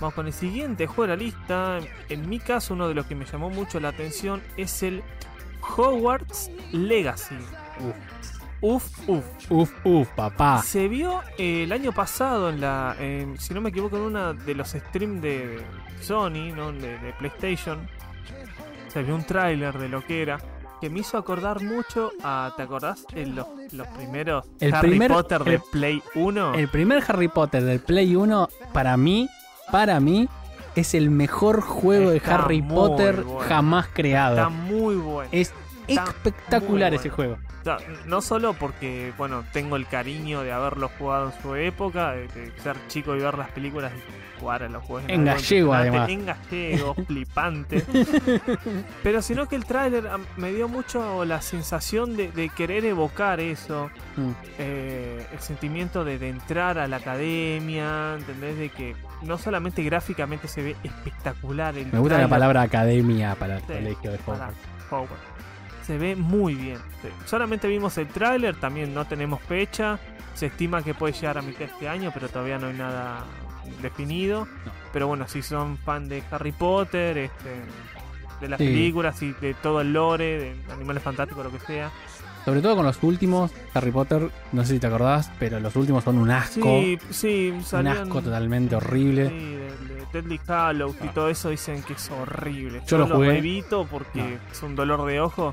vamos 0.00 0.14
con 0.14 0.26
el 0.26 0.32
siguiente 0.32 0.86
juego 0.86 1.02
de 1.02 1.08
la 1.08 1.16
lista. 1.16 1.78
En 2.08 2.28
mi 2.28 2.38
caso, 2.38 2.74
uno 2.74 2.88
de 2.88 2.94
los 2.94 3.06
que 3.06 3.14
me 3.14 3.24
llamó 3.24 3.50
mucho 3.50 3.80
la 3.80 3.88
atención 3.88 4.42
es 4.56 4.82
el 4.82 5.02
Hogwarts 5.76 6.50
Legacy. 6.72 7.36
Uf, 8.60 9.08
uf. 9.08 9.24
Uf, 9.50 9.72
uf, 9.84 10.08
papá. 10.10 10.62
Se 10.62 10.88
vio 10.88 11.22
eh, 11.36 11.64
el 11.64 11.72
año 11.72 11.92
pasado 11.92 12.48
en 12.48 12.60
la, 12.60 12.96
si 13.38 13.52
no 13.52 13.60
me 13.60 13.70
equivoco, 13.70 13.96
en 13.96 14.02
una 14.02 14.32
de 14.32 14.54
los 14.54 14.70
streams 14.70 15.20
de 15.20 15.62
Sony, 16.00 16.54
¿no? 16.54 16.72
de, 16.72 16.98
de 16.98 17.12
PlayStation. 17.18 17.86
Se 18.88 19.02
vio 19.02 19.14
un 19.14 19.24
tráiler 19.24 19.76
de 19.76 19.88
lo 19.88 20.04
que 20.04 20.22
era. 20.22 20.38
Que 20.84 20.90
me 20.90 20.98
hizo 21.00 21.16
acordar 21.16 21.62
mucho 21.62 22.10
a, 22.22 22.52
¿te 22.58 22.62
acordás? 22.62 23.06
En 23.14 23.34
los, 23.34 23.46
los 23.72 23.86
primeros 23.88 24.44
El 24.60 24.74
Harry 24.74 24.90
primer- 24.90 25.10
Potter 25.10 25.42
de 25.42 25.54
el- 25.54 25.62
Play 25.72 26.02
1. 26.14 26.54
El 26.56 26.68
primer 26.68 27.02
Harry 27.08 27.28
Potter 27.28 27.64
del 27.64 27.80
Play 27.80 28.14
1, 28.14 28.50
para 28.74 28.94
mí, 28.98 29.30
para 29.72 29.98
mí, 29.98 30.28
es 30.76 30.92
el 30.92 31.08
mejor 31.08 31.62
juego 31.62 32.10
de 32.10 32.18
Está 32.18 32.34
Harry 32.34 32.60
Potter 32.60 33.22
bueno. 33.22 33.40
jamás 33.48 33.84
Está 33.86 33.94
creado. 33.94 34.50
muy 34.50 34.96
bueno. 34.96 35.30
Es 35.32 35.48
está 35.48 35.58
espectacular 35.86 36.94
ese 36.94 37.10
juego. 37.10 37.38
O 37.60 37.64
sea, 37.64 37.78
no 38.06 38.20
solo 38.20 38.52
porque, 38.54 39.12
bueno, 39.16 39.44
tengo 39.52 39.76
el 39.76 39.86
cariño 39.86 40.42
de 40.42 40.52
haberlo 40.52 40.90
jugado 40.98 41.32
en 41.34 41.42
su 41.42 41.54
época, 41.54 42.12
de, 42.12 42.28
de 42.28 42.52
ser 42.62 42.76
chico 42.88 43.16
y 43.16 43.20
ver 43.20 43.38
las 43.38 43.50
películas 43.50 43.92
y 43.96 44.40
jugar 44.40 44.62
a 44.64 44.68
los 44.68 44.82
juegos. 44.84 45.08
En 45.08 45.24
gallego, 45.24 45.72
además. 45.72 46.08
En 46.10 46.26
gallego, 46.26 46.94
flipante. 47.06 47.82
Pero 49.02 49.22
sino 49.22 49.48
que 49.48 49.56
el 49.56 49.64
tráiler 49.64 50.06
am, 50.08 50.24
me 50.36 50.52
dio 50.52 50.68
mucho 50.68 51.24
la 51.24 51.40
sensación 51.40 52.16
de, 52.16 52.30
de 52.32 52.48
querer 52.50 52.84
evocar 52.84 53.40
eso. 53.40 53.90
Mm. 54.16 54.30
eh, 54.58 55.26
el 55.32 55.40
sentimiento 55.40 56.04
de, 56.04 56.18
de 56.18 56.28
entrar 56.28 56.78
a 56.78 56.86
la 56.86 56.96
academia, 56.96 58.14
¿entendés? 58.18 58.58
De 58.58 58.68
que 58.68 58.94
no 59.22 59.38
solamente 59.38 59.82
gráficamente 59.82 60.48
se 60.48 60.62
ve 60.62 60.76
espectacular 60.84 61.76
el 61.76 61.90
Me 61.92 61.98
gusta 61.98 62.18
la 62.18 62.28
palabra 62.28 62.62
academia 62.62 63.34
para 63.36 63.56
el 63.56 63.60
Sí, 63.62 63.72
colegio 63.72 64.12
de 64.12 64.18
Hogwarts. 64.90 65.33
Se 65.86 65.98
ve 65.98 66.16
muy 66.16 66.54
bien. 66.54 66.78
Solamente 67.26 67.68
vimos 67.68 67.98
el 67.98 68.08
tráiler, 68.08 68.54
también 68.58 68.94
no 68.94 69.04
tenemos 69.06 69.40
fecha. 69.42 69.98
Se 70.34 70.46
estima 70.46 70.82
que 70.82 70.94
puede 70.94 71.12
llegar 71.12 71.38
a 71.38 71.42
mitad 71.42 71.60
de 71.60 71.64
este 71.66 71.88
año, 71.88 72.10
pero 72.12 72.28
todavía 72.28 72.58
no 72.58 72.68
hay 72.68 72.74
nada 72.74 73.24
definido. 73.82 74.46
No. 74.46 74.72
Pero 74.92 75.06
bueno, 75.08 75.28
si 75.28 75.42
son 75.42 75.76
fan 75.78 76.08
de 76.08 76.22
Harry 76.30 76.52
Potter, 76.52 77.18
este, 77.18 77.50
de 78.40 78.48
las 78.48 78.58
Sí. 78.58 78.64
películas 78.66 79.22
y 79.22 79.32
de 79.32 79.54
todo 79.54 79.80
el 79.80 79.92
lore, 79.92 80.38
de 80.38 80.72
animales 80.72 81.02
fantásticos, 81.02 81.44
lo 81.44 81.52
que 81.52 81.60
sea. 81.60 81.90
Sobre 82.44 82.60
todo 82.60 82.76
con 82.76 82.84
los 82.84 83.02
últimos 83.02 83.52
Harry 83.72 83.90
Potter, 83.90 84.30
no 84.52 84.64
sé 84.64 84.74
si 84.74 84.78
te 84.78 84.86
acordás, 84.86 85.30
pero 85.38 85.60
los 85.60 85.74
últimos 85.76 86.04
son 86.04 86.18
un 86.18 86.30
asco. 86.30 86.62
Sí, 86.80 86.98
sí, 87.10 87.54
un 87.72 87.86
asco 87.86 88.20
totalmente 88.20 88.76
horrible. 88.76 89.28
Sí, 89.30 89.58
Deadly 90.14 90.40
Hallows 90.48 90.96
y 91.04 91.08
todo 91.08 91.28
eso 91.28 91.50
dicen 91.50 91.82
que 91.82 91.92
es 91.94 92.10
horrible. 92.10 92.80
Yo 92.86 92.96
lo 92.98 93.06
lo 93.06 93.16
jugué. 93.16 93.38
evito 93.38 93.86
porque 93.90 94.22
No. 94.22 94.38
es 94.52 94.62
un 94.62 94.74
dolor 94.76 95.04
de 95.06 95.20
ojo. 95.20 95.52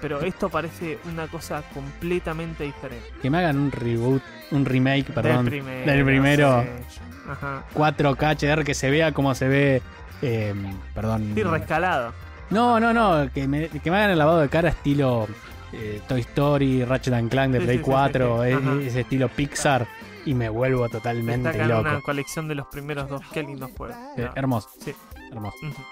pero 0.00 0.20
esto 0.20 0.48
parece 0.48 0.98
una 1.10 1.26
cosa 1.26 1.62
completamente 1.74 2.64
diferente. 2.64 3.06
Que 3.22 3.28
me 3.30 3.38
hagan 3.38 3.58
un 3.58 3.72
reboot, 3.72 4.22
un 4.52 4.64
remake, 4.64 5.06
perdón, 5.12 5.46
del 5.46 5.60
primero. 5.60 5.92
del 5.92 6.04
primero. 6.04 6.62
sí. 6.88 7.00
Ajá. 7.28 7.64
4K 7.74 8.36
HDR 8.38 8.64
que 8.64 8.74
se 8.74 8.88
vea 8.90 9.12
como 9.12 9.34
se 9.34 9.48
ve. 9.48 9.82
eh, 10.22 10.54
perdón. 10.94 11.32
Sí, 11.34 11.42
rescalado. 11.42 12.12
No, 12.50 12.78
no, 12.78 12.92
no. 12.92 13.28
Que 13.32 13.48
me, 13.48 13.68
que 13.68 13.90
me 13.90 13.96
hagan 13.96 14.10
el 14.10 14.18
lavado 14.18 14.38
de 14.40 14.48
cara 14.48 14.68
estilo 14.68 15.26
eh, 15.72 16.00
Toy 16.08 16.20
Story, 16.20 16.84
Ratchet 16.84 17.14
and 17.14 17.30
Clank 17.30 17.52
de 17.52 17.58
Sí, 17.60 17.64
Play 17.64 17.76
sí, 17.78 17.84
sí, 17.84 17.90
4, 17.90 18.42
sí, 18.42 18.42
sí. 18.42 18.50
e- 18.50 18.54
Ajá. 18.54 18.80
ese 18.82 19.00
estilo 19.00 19.28
Pixar. 19.28 19.86
Y 20.24 20.34
me 20.34 20.48
vuelvo 20.48 20.88
totalmente 20.88 21.56
loco. 21.66 21.80
una 21.82 22.00
colección 22.00 22.48
de 22.48 22.56
los 22.56 22.66
primeros 22.66 23.08
dos. 23.08 23.20
Qué 23.32 23.42
lindos 23.44 23.70
juegos. 23.76 23.96
Eh, 24.16 24.22
No. 24.24 24.32
hermoso. 24.34 24.68
Sí. 24.80 24.92
Hermoso. 25.30 25.56
Ujú. 25.62 25.82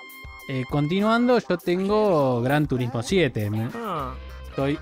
Eh, 0.49 0.65
continuando, 0.69 1.39
yo 1.39 1.57
tengo 1.57 2.43
Gran 2.43 2.67
Turismo 2.67 3.03
7. 3.03 3.49
Me- 3.51 3.69
Ah, 3.75 4.13
Soy 4.57 4.79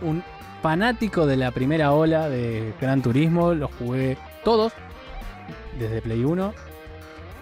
un 0.00 0.22
fanático 0.62 1.26
de 1.26 1.36
la 1.36 1.50
primera 1.50 1.92
ola 1.92 2.28
de 2.30 2.72
Gran 2.80 3.02
Turismo. 3.02 3.52
Los 3.54 3.70
jugué 3.78 4.16
todos 4.44 4.72
desde 5.78 6.00
Play 6.00 6.24
1. 6.24 6.54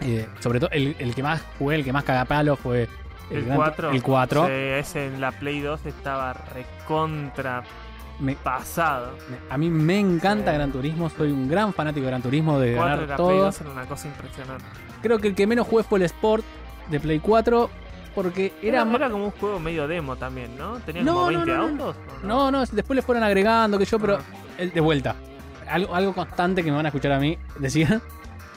Eh, 0.01 0.27
sobre 0.41 0.59
todo, 0.61 0.71
el, 0.73 0.97
el 0.99 1.15
que 1.15 1.23
más 1.23 1.41
jugué, 1.59 1.77
el 1.77 1.85
que 1.85 1.93
más 1.93 2.03
cagapalo 2.05 2.57
fue 2.57 2.89
el 3.31 3.45
Gran- 3.45 3.57
4. 3.57 3.91
El 3.91 4.03
4. 4.03 4.47
Sí, 4.47 4.53
ese 4.53 5.07
en 5.07 5.21
la 5.21 5.33
Play 5.33 5.61
2 5.61 5.87
estaba 5.87 6.33
recontra 6.33 7.63
Me- 8.21 8.35
pasado. 8.37 9.11
a 9.51 9.59
mí 9.59 9.71
me 9.71 9.99
encanta 9.99 10.51
Sí. 10.53 10.57
Gran 10.57 10.73
Turismo. 10.73 11.11
Soy 11.11 11.31
un 11.33 11.49
gran 11.49 11.73
fanático 11.73 12.05
de 12.05 12.11
Gran 12.11 12.23
Turismo, 12.23 12.59
de 12.59 12.75
4 12.77 13.01
de 13.01 13.07
ganar 13.07 13.09
la 13.09 13.17
Play 13.17 13.37
todo. 13.37 13.45
2 13.47 13.61
era 13.61 13.71
una 13.71 13.85
cosa 13.87 14.07
impresionante. 14.09 14.65
Creo 15.03 15.19
que 15.19 15.29
el 15.29 15.35
que 15.35 15.47
menos 15.47 15.67
jugué 15.67 15.83
fue 15.83 15.99
el 15.99 16.05
Sport 16.05 16.45
de 16.91 17.01
Play 17.01 17.19
4. 17.21 17.71
Porque 18.15 18.53
era, 18.63 18.83
Era, 18.83 18.93
era 18.95 19.11
como 19.11 19.25
un 19.25 19.31
juego 19.33 19.59
medio 19.59 19.89
demo 19.89 20.15
también, 20.15 20.57
¿no? 20.57 20.79
Tenía 20.79 21.03
No, 21.03 21.15
como 21.15 21.31
no, 21.33 21.39
20 21.39 21.51
no, 21.51 21.57
no. 21.57 21.85
autos. 21.85 21.97
¿o 22.23 22.27
No, 22.27 22.51
no, 22.53 22.61
después 22.65 22.95
le 22.95 23.03
fueron 23.03 23.25
agregando, 23.25 23.77
que 23.77 23.85
yo, 23.85 23.99
pero 23.99 24.19
Ah. 24.19 24.21
el- 24.57 24.71
de 24.71 24.81
vuelta. 24.81 25.17
Algo, 25.69 25.93
algo 25.93 26.13
constante 26.15 26.63
que 26.63 26.71
me 26.71 26.77
van 26.77 26.87
a 26.87 26.91
escuchar 26.91 27.11
a 27.11 27.19
mí 27.19 27.37
decir. 27.59 28.01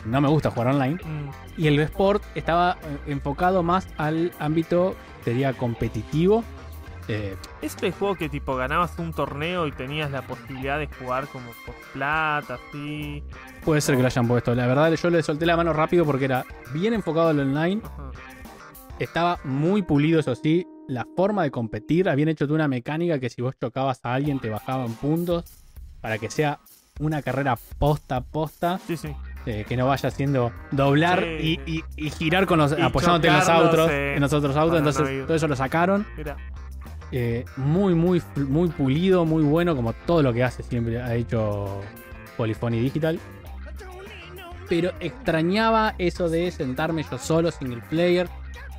No 0.07 0.21
me 0.21 0.29
gusta 0.29 0.49
jugar 0.51 0.69
online. 0.69 0.95
Mm, 1.03 1.29
Y 1.61 1.67
el 1.67 1.79
Sport 1.81 2.23
estaba 2.35 2.77
eh, 2.83 2.97
enfocado 3.11 3.61
más 3.63 3.87
al 3.97 4.31
ámbito, 4.39 4.95
sería 5.23 5.53
competitivo. 5.53 6.43
Eh, 7.09 7.35
Es 7.61 7.77
el 7.81 7.91
juego 7.93 8.15
que 8.15 8.27
tipo 8.27 8.55
ganabas 8.57 8.97
un 8.99 9.13
torneo 9.13 9.65
y 9.67 9.71
tenías 9.71 10.11
la 10.11 10.21
posibilidad 10.23 10.77
de 10.77 10.87
jugar 10.87 11.27
como 11.27 11.45
por 11.65 11.75
plata, 11.93 12.55
así. 12.69 13.23
puede 13.63 13.79
ser 13.81 13.95
que 13.95 14.01
lo 14.01 14.07
hayan 14.07 14.27
puesto. 14.27 14.53
La 14.55 14.67
verdad, 14.67 14.91
yo 14.93 15.09
le 15.09 15.23
solté 15.23 15.45
la 15.45 15.55
mano 15.55 15.71
rápido 15.73 16.05
porque 16.05 16.25
era 16.25 16.45
bien 16.73 16.93
enfocado 16.93 17.29
al 17.29 17.39
online. 17.39 17.81
Ajá. 17.83 18.11
Estaba 18.99 19.39
muy 19.43 19.83
pulido, 19.83 20.19
eso 20.19 20.35
sí. 20.35 20.65
La 20.87 21.05
forma 21.15 21.43
de 21.43 21.51
competir, 21.51 22.09
habían 22.09 22.29
hecho 22.29 22.45
una 22.45 22.67
mecánica 22.67 23.19
que 23.19 23.29
si 23.29 23.41
vos 23.41 23.55
chocabas 23.59 23.99
a 24.03 24.13
alguien 24.13 24.39
te 24.39 24.49
bajaban 24.49 24.93
puntos 24.93 25.43
para 26.01 26.17
que 26.17 26.29
sea 26.31 26.59
una 26.99 27.21
carrera 27.21 27.57
posta 27.77 28.15
a 28.17 28.21
posta, 28.21 28.79
Sí, 28.87 28.97
sí. 28.97 29.09
Eh, 29.47 29.65
que 29.67 29.75
no 29.77 29.87
vaya 29.87 30.09
haciendo 30.09 30.51
doblar 30.71 31.21
Sí. 31.23 31.59
y, 31.65 31.77
y- 31.77 31.83
y 31.95 32.09
girar 32.11 32.45
con 32.45 32.59
los, 32.59 32.77
Y 32.77 32.81
apoyándote 32.81 33.27
en 33.29 33.33
los 33.33 33.47
autos, 33.49 33.89
eh, 33.89 34.13
en 34.15 34.21
los 34.21 34.33
otros 34.33 34.55
autos. 34.55 34.77
Entonces 34.77 35.25
todo 35.25 35.35
eso 35.35 35.47
lo 35.47 35.55
sacaron. 35.55 36.05
Eh, 37.11 37.45
muy, 37.55 37.95
muy, 37.95 38.21
muy 38.35 38.67
pulido, 38.67 39.25
muy 39.25 39.41
bueno, 39.43 39.75
como 39.75 39.93
todo 39.93 40.21
lo 40.21 40.33
que 40.33 40.43
hace 40.43 40.61
siempre 40.63 41.01
ha 41.01 41.15
hecho 41.15 41.81
Polyphony 42.35 42.79
Digital. 42.81 43.19
Pero 44.69 44.91
extrañaba 44.99 45.95
eso 45.97 46.27
de 46.29 46.51
sentarme 46.51 47.05
yo 47.09 47.17
solo, 47.17 47.49
single 47.51 47.81
player, 47.89 48.27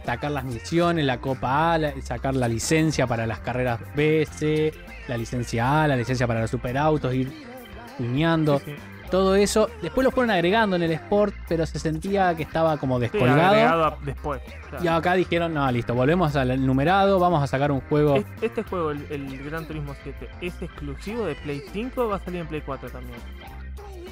sacar 0.04 0.30
las 0.32 0.44
misiones, 0.44 1.06
la 1.06 1.18
Copa 1.18 1.72
A, 1.72 1.78
la- 1.78 1.94
sacar 2.02 2.34
la 2.37 2.46
licencia 2.48 3.06
para 3.06 3.26
las 3.26 3.38
carreras 3.40 3.80
B, 3.96 4.28
C, 4.30 4.75
la 5.08 5.16
licencia 5.16 5.82
A, 5.84 5.88
la 5.88 5.96
licencia 5.96 6.26
para 6.26 6.42
los 6.42 6.50
superautos, 6.50 7.14
ir 7.14 7.32
tuneando, 7.96 8.58
Sí, 8.58 8.64
sí. 8.66 8.72
Todo 9.08 9.34
eso. 9.34 9.68
Después 9.82 10.04
lo 10.04 10.10
fueron 10.10 10.30
agregando 10.30 10.76
en 10.76 10.82
el 10.82 10.92
Sport, 10.92 11.34
pero 11.48 11.66
se 11.66 11.78
sentía 11.78 12.34
que 12.34 12.42
estaba 12.44 12.76
como 12.78 12.96
Sí, 12.96 13.02
descolgado. 13.02 13.84
a- 13.84 13.98
después. 14.02 14.40
claro. 14.68 14.84
y 14.84 14.88
acá 14.88 15.14
dijeron, 15.14 15.54
no, 15.54 15.70
listo, 15.72 15.94
volvemos 15.94 16.34
al 16.36 16.64
numerado, 16.64 17.18
vamos 17.18 17.42
a 17.42 17.46
sacar 17.46 17.72
un 17.72 17.80
juego. 17.82 18.16
Es- 18.16 18.26
Este 18.42 18.62
juego, 18.62 18.90
el, 18.90 19.06
el 19.10 19.42
Gran 19.44 19.66
Turismo 19.66 19.94
7, 20.02 20.28
¿es 20.40 20.60
exclusivo 20.62 21.24
de 21.26 21.34
Play 21.36 21.62
5 21.72 22.04
o 22.04 22.08
va 22.08 22.16
a 22.16 22.20
salir 22.20 22.40
en 22.42 22.46
Play 22.46 22.62
4 22.64 22.90
también? 22.90 23.18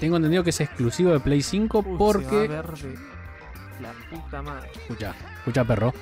Tengo 0.00 0.16
entendido 0.16 0.42
que 0.44 0.50
es 0.50 0.60
exclusivo 0.60 1.12
de 1.12 1.20
Play 1.20 1.42
5 1.42 1.78
Uy, 1.78 1.84
se 1.84 1.90
va 1.90 1.94
a 1.94 1.98
porque. 1.98 2.48
ver 2.48 2.66
de 2.66 2.94
la 3.80 3.92
puta 4.10 4.42
madre. 4.42 4.70
Escucha, 4.74 5.14
escucha, 5.38 5.64
perro. 5.64 5.92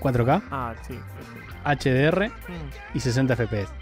4K, 0.00 0.42
Ah, 0.50 0.74
sí. 0.86 0.94
sí, 0.94 1.00
sí. 1.32 1.88
HDR 1.90 2.28
Mm, 2.28 2.96
y 2.96 3.00
60 3.00 3.36
FPS. 3.36 3.72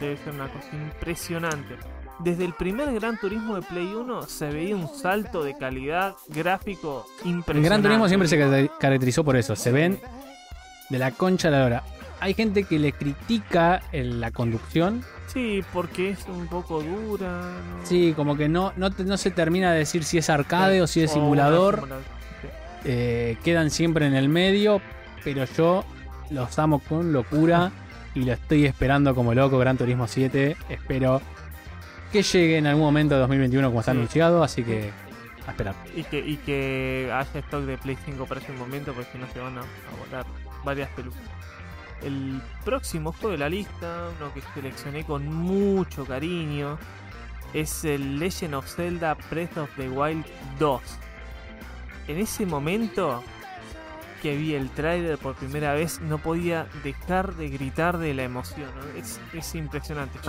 debe 0.00 0.16
ser 0.16 0.32
una 0.34 0.48
cosa 0.48 0.68
impresionante. 0.72 1.76
Desde 2.24 2.44
el 2.44 2.54
primer 2.54 2.92
Gran 2.94 3.18
Turismo 3.18 3.56
de 3.56 3.62
Play 3.62 3.86
1 3.94 4.22
se 4.22 4.46
veía 4.50 4.76
un 4.76 4.88
salto 4.88 5.42
de 5.42 5.56
calidad 5.56 6.14
gráfico 6.28 7.04
impresionante. 7.24 7.58
El 7.58 7.64
Gran 7.64 7.82
Turismo 7.82 8.08
siempre 8.08 8.28
se 8.28 8.38
car- 8.38 8.70
caracterizó 8.78 9.24
por 9.24 9.36
eso. 9.36 9.56
Se 9.56 9.72
ven 9.72 9.98
de 10.88 10.98
la 10.98 11.10
concha 11.10 11.48
a 11.48 11.50
la 11.50 11.64
hora. 11.64 11.82
Hay 12.20 12.34
gente 12.34 12.62
que 12.62 12.78
le 12.78 12.92
critica 12.92 13.82
la 13.92 14.30
conducción. 14.30 15.02
Sí, 15.26 15.64
porque 15.72 16.10
es 16.10 16.24
un 16.28 16.46
poco 16.46 16.80
dura. 16.82 17.40
Sí, 17.82 18.12
como 18.14 18.36
que 18.36 18.48
no, 18.48 18.72
no, 18.76 18.90
no 18.90 19.16
se 19.16 19.30
termina 19.32 19.72
de 19.72 19.78
decir 19.78 20.04
si 20.04 20.18
es 20.18 20.30
arcade 20.30 20.80
o 20.82 20.86
si 20.86 21.00
es 21.02 21.10
simulador. 21.10 21.88
Eh, 22.84 23.36
quedan 23.42 23.70
siempre 23.70 24.06
en 24.06 24.14
el 24.14 24.28
medio. 24.28 24.80
Pero 25.24 25.44
yo 25.44 25.84
los 26.30 26.56
amo 26.60 26.78
con 26.80 27.12
locura. 27.12 27.72
Y 28.14 28.24
lo 28.24 28.32
estoy 28.34 28.66
esperando 28.66 29.14
como 29.14 29.34
loco. 29.34 29.58
Gran 29.58 29.76
Turismo 29.78 30.06
7. 30.06 30.56
Espero 30.68 31.20
que 32.12 32.22
llegue 32.22 32.58
en 32.58 32.66
algún 32.66 32.84
momento 32.84 33.14
de 33.14 33.20
2021 33.22 33.68
como 33.68 33.80
está 33.80 33.92
Sí. 33.92 33.98
anunciado. 33.98 34.42
Así 34.44 34.62
que 34.62 34.90
a 35.46 35.50
esperar. 35.50 35.74
Y 35.96 36.04
que, 36.04 36.18
y 36.20 36.36
que 36.36 37.10
haya 37.12 37.40
stock 37.40 37.62
de 37.64 37.76
Play 37.78 37.96
5 38.04 38.26
para 38.26 38.40
ese 38.40 38.52
momento, 38.52 38.92
porque 38.92 39.10
si 39.12 39.18
no 39.18 39.26
se 39.32 39.40
van 39.40 39.58
a, 39.58 39.62
a 39.62 40.06
volar 40.06 40.26
varias 40.64 40.88
pelucas. 40.90 41.20
El 42.02 42.40
próximo 42.64 43.12
juego 43.12 43.30
de 43.30 43.38
la 43.38 43.48
lista, 43.48 44.08
uno 44.20 44.32
que 44.34 44.42
seleccioné 44.54 45.04
con 45.04 45.26
mucho 45.32 46.04
cariño, 46.04 46.78
es 47.54 47.84
el 47.84 48.18
Legend 48.18 48.54
of 48.54 48.66
Zelda 48.68 49.16
Breath 49.30 49.56
of 49.58 49.70
the 49.76 49.88
Wild 49.88 50.24
2. 50.58 50.80
En 52.08 52.18
ese 52.18 52.44
momento 52.46 53.22
que 54.20 54.36
vi 54.36 54.54
el 54.54 54.70
tráiler 54.70 55.18
por 55.18 55.34
primera 55.34 55.74
vez, 55.74 56.00
no 56.00 56.18
podía 56.18 56.66
dejar 56.84 57.34
de 57.34 57.48
gritar 57.48 57.98
de 57.98 58.14
la 58.14 58.22
emoción. 58.24 58.70
¿no? 58.76 59.00
Es, 59.00 59.20
es 59.32 59.54
impresionante. 59.54 60.18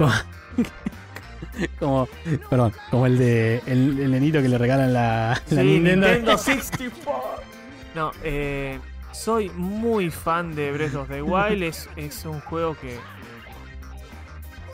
Como- 1.80 2.08
perdón, 2.50 2.74
como 2.90 3.06
el 3.06 3.18
de 3.18 3.62
el, 3.66 4.00
el 4.00 4.12
nenito 4.12 4.42
que 4.42 4.50
le 4.50 4.58
regalan 4.58 4.94
la, 4.94 5.42
la 5.50 5.62
Sí, 5.62 5.68
Nintendo. 5.68 6.08
Nintendo 6.08 6.38
64. 6.38 7.44
No, 7.96 8.12
eh, 8.24 8.80
soy 9.12 9.50
muy 9.52 10.10
fan 10.10 10.56
de 10.56 10.72
Breath 10.72 10.96
of 10.96 11.10
the 11.10 11.22
Wild. 11.22 11.62
Es, 11.64 11.90
es 11.96 12.26
un 12.26 12.40
juego 12.42 12.76
que, 12.80 12.98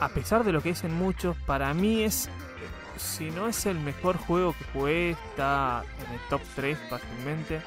a 0.00 0.08
pesar 0.08 0.44
de 0.44 0.52
lo 0.52 0.62
que 0.62 0.70
dicen 0.70 0.94
muchos, 0.94 1.36
para 1.46 1.74
mí 1.74 2.02
es, 2.02 2.30
si 2.96 3.30
no 3.30 3.48
es 3.48 3.66
el 3.66 3.78
mejor 3.78 4.16
juego 4.16 4.54
que 4.58 4.64
jugué, 4.72 5.10
está 5.10 5.82
en 6.06 6.14
el 6.14 6.20
top 6.30 6.40
3 6.56 6.78
fácilmente. 6.88 7.60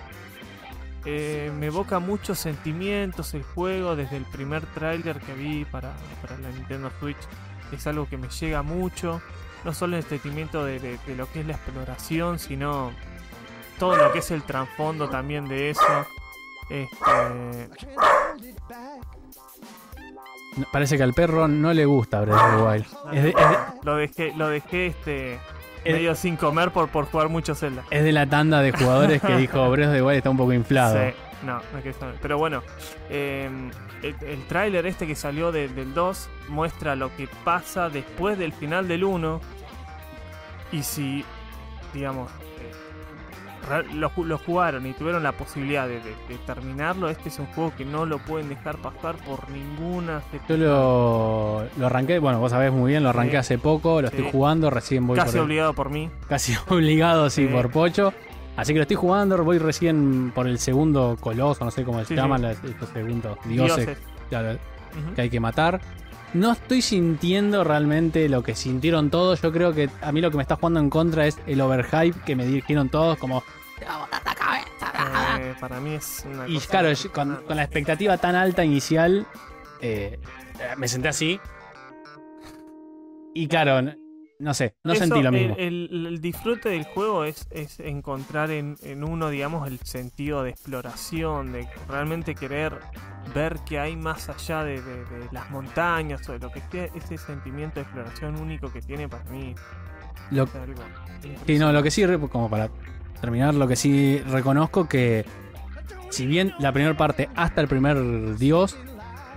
Eh, 1.05 1.51
me 1.59 1.65
evoca 1.67 1.99
muchos 1.99 2.39
sentimientos 2.39 3.33
el 3.33 3.43
juego 3.43 3.95
desde 3.95 4.15
el 4.17 4.23
primer 4.23 4.65
tráiler 4.67 5.19
que 5.19 5.33
vi 5.33 5.65
para, 5.65 5.91
para 6.21 6.37
la 6.39 6.49
Nintendo 6.49 6.89
Switch. 6.99 7.17
Es 7.73 7.87
algo 7.87 8.07
que 8.07 8.17
me 8.17 8.29
llega 8.29 8.61
mucho. 8.61 9.21
No 9.63 9.73
solo 9.73 9.97
el 9.97 10.03
sentimiento 10.03 10.63
de, 10.65 10.79
de- 10.79 10.97
de 11.05 11.15
lo 11.15 11.31
que 11.31 11.39
es 11.41 11.45
la 11.47 11.53
exploración, 11.53 12.37
sino 12.39 12.91
todo 13.79 13.95
lo 13.95 14.11
que 14.11 14.19
es 14.19 14.31
el 14.31 14.43
trasfondo 14.43 15.09
también 15.09 15.47
de 15.47 15.69
eso. 15.71 16.05
Este, 16.69 17.69
Parece 20.71 20.97
que 20.97 21.03
al 21.03 21.13
perro 21.13 21.47
no 21.47 21.73
le 21.73 21.85
gusta 21.85 22.21
Breath 22.21 22.37
of 22.39 22.55
the 22.57 22.61
Wild. 22.61 22.85
Es 23.17 23.23
de, 23.23 23.29
es 23.29 23.35
de- 23.35 23.57
lo 23.83 23.95
dejé, 23.95 24.33
lo 24.35 24.47
dejé 24.49 24.87
este 24.87 25.33
Es- 25.83 25.93
medio 25.93 26.13
sin 26.15 26.35
comer 26.35 26.71
por, 26.71 26.89
por 26.89 27.05
jugar 27.05 27.29
mucho 27.29 27.55
Zelda. 27.55 27.83
es 27.89 28.03
de 28.03 28.11
la 28.11 28.27
tanda 28.27 28.61
de 28.61 28.71
jugadores 28.71 29.21
que 29.21 29.35
dijo 29.37 29.69
Breath 29.71 29.87
of 29.89 29.95
the 29.95 30.01
Wild 30.03 30.17
está 30.17 30.29
un 30.29 30.37
poco 30.37 30.53
inflado. 30.53 30.95
Sí, 30.97 31.13
no, 31.45 31.57
no 31.73 31.81
quiero 31.81 31.97
saber. 31.99 32.15
Pero 32.21 32.37
bueno, 32.37 32.61
eh, 33.09 33.49
el, 34.01 34.15
el 34.27 34.47
tráiler 34.47 34.85
este 34.85 35.05
que 35.07 35.15
salió 35.15 35.51
de- 35.51 35.67
del 35.69 35.93
2 35.93 36.29
muestra 36.49 36.95
lo 36.95 37.15
que 37.15 37.27
pasa 37.43 37.89
después 37.89 38.37
del 38.37 38.53
final 38.53 38.87
del 38.87 39.03
1. 39.03 39.39
Y 40.71 40.83
si, 40.83 41.23
digamos, 41.93 42.31
eh, 42.59 43.83
lo, 43.93 44.09
ju- 44.09 44.25
lo 44.25 44.37
jugaron 44.39 44.85
y 44.87 44.93
tuvieron 44.93 45.23
la 45.23 45.31
posibilidad 45.33 45.87
de, 45.87 45.99
de- 45.99 46.15
de 46.27 46.37
terminarlo, 46.45 47.09
este 47.09 47.29
es 47.29 47.39
un 47.39 47.45
juego 47.47 47.71
que 47.77 47.85
no 47.85 48.05
lo 48.05 48.17
pueden 48.19 48.49
dejar 48.49 48.77
pasar 48.77 49.15
por 49.17 49.47
ninguna 49.49 50.21
Yo 50.49 50.57
lo, 50.57 51.63
lo 51.77 51.85
arranqué, 51.85 52.19
bueno, 52.19 52.39
vos 52.39 52.51
sabés 52.51 52.71
muy 52.73 52.91
bien, 52.91 53.03
lo 53.03 53.09
arranqué 53.09 53.31
Sí. 53.33 53.37
hace 53.37 53.57
poco, 53.59 54.01
lo 54.01 54.07
estoy 54.07 54.29
jugando, 54.31 54.69
recién 54.69 55.05
voy 55.07 55.15
Casi 55.17 55.29
por 55.31 55.37
el- 55.37 55.43
obligado 55.43 55.73
por 55.73 55.89
mí. 55.91 56.09
casi 56.27 56.55
obligado, 56.67 57.29
sí, 57.29 57.47
Sí. 57.47 57.53
por 57.53 57.71
Pocho. 57.71 58.13
Así 58.55 58.71
que 58.73 58.77
lo 58.79 58.83
estoy 58.83 58.97
jugando, 58.97 59.43
voy 59.43 59.57
recién 59.57 60.31
por 60.33 60.47
el 60.47 60.59
segundo 60.59 61.17
coloso, 61.19 61.65
no 61.65 61.71
sé 61.71 61.83
cómo 61.83 61.99
se 62.01 62.05
Sí, 62.05 62.15
llaman 62.15 62.55
sí. 62.61 62.73
segundos 62.93 63.37
dioses, 63.45 63.85
Dioses. 63.87 63.97
claro, 64.29 64.51
Ujú. 64.53 65.15
que 65.15 65.21
hay 65.21 65.29
que 65.29 65.39
matar. 65.39 65.81
No 66.35 66.51
estoy 66.51 66.81
sintiendo 66.81 67.63
realmente 67.63 68.27
lo 68.29 68.43
que 68.43 68.55
sintieron 68.55 69.09
todos. 69.09 69.41
Yo 69.41 69.51
creo 69.51 69.73
que 69.73 69.89
a 70.01 70.11
mí 70.11 70.19
lo 70.21 70.29
que 70.31 70.37
me 70.37 70.43
está 70.43 70.55
jugando 70.55 70.79
en 70.79 70.89
contra 70.89 71.25
es 71.27 71.37
el 71.47 71.61
overhype 71.61 72.19
que 72.25 72.35
me 72.35 72.45
dijeron 72.45 72.89
todos, 72.89 73.17
como. 73.17 73.43
Eh, 73.81 75.53
para 75.59 75.79
mí 75.79 75.93
es 75.95 76.23
una 76.31 76.47
Y 76.47 76.55
cosa 76.55 76.67
claro, 76.69 76.91
yo- 76.93 77.11
con, 77.11 77.35
con 77.47 77.55
la 77.57 77.63
expectativa 77.63 78.17
tan 78.17 78.35
alta 78.35 78.63
inicial, 78.63 79.25
eh, 79.81 80.19
eh, 80.59 80.73
me 80.77 80.87
senté 80.87 81.07
así. 81.09 81.39
Y 83.33 83.47
claro, 83.47 83.81
no 84.43 84.53
sé, 84.53 84.75
no 84.83 84.93
Eso, 84.93 85.01
sentí 85.05 85.21
lo 85.23 85.29
el- 85.29 85.33
mismo. 85.35 85.55
El, 85.57 86.05
el 86.07 86.21
disfrute 86.21 86.69
del 86.69 86.83
juego 86.83 87.23
es, 87.25 87.47
es 87.51 87.79
encontrar 87.79 88.51
en, 88.51 88.75
en 88.83 89.03
uno, 89.03 89.29
digamos, 89.29 89.67
el 89.67 89.79
sentido 89.79 90.43
de 90.43 90.51
exploración, 90.51 91.51
de 91.51 91.67
realmente 91.89 92.35
querer 92.35 92.77
ver 93.33 93.59
qué 93.65 93.79
hay 93.79 93.95
más 93.95 94.29
allá 94.29 94.63
de, 94.63 94.81
de- 94.81 95.05
de 95.05 95.27
las 95.31 95.49
montañas 95.49 96.27
o 96.29 96.33
de 96.33 96.39
lo 96.39 96.51
que 96.51 96.61
sea. 96.71 96.85
Ese 96.93 97.17
sentimiento 97.17 97.75
de 97.75 97.81
exploración 97.83 98.39
único 98.39 98.71
que 98.71 98.81
tiene 98.81 99.07
para 99.09 99.23
mí 99.31 99.55
Lo- 100.31 100.43
es 100.43 100.55
algo. 100.55 100.81
Sí, 101.47 101.57
no, 101.57 101.71
lo 101.71 101.81
que 101.81 101.89
sí, 101.91 102.03
como 102.31 102.49
para 102.49 102.69
terminar, 103.21 103.53
lo 103.55 103.67
que 103.67 103.75
sí 103.77 104.19
reconozco 104.27 104.87
que 104.89 105.25
si 106.09 106.27
bien 106.27 106.53
la 106.59 106.71
primera 106.71 106.95
parte 106.97 107.29
hasta 107.35 107.61
el 107.61 107.67
primer 107.67 108.37
dios 108.37 108.77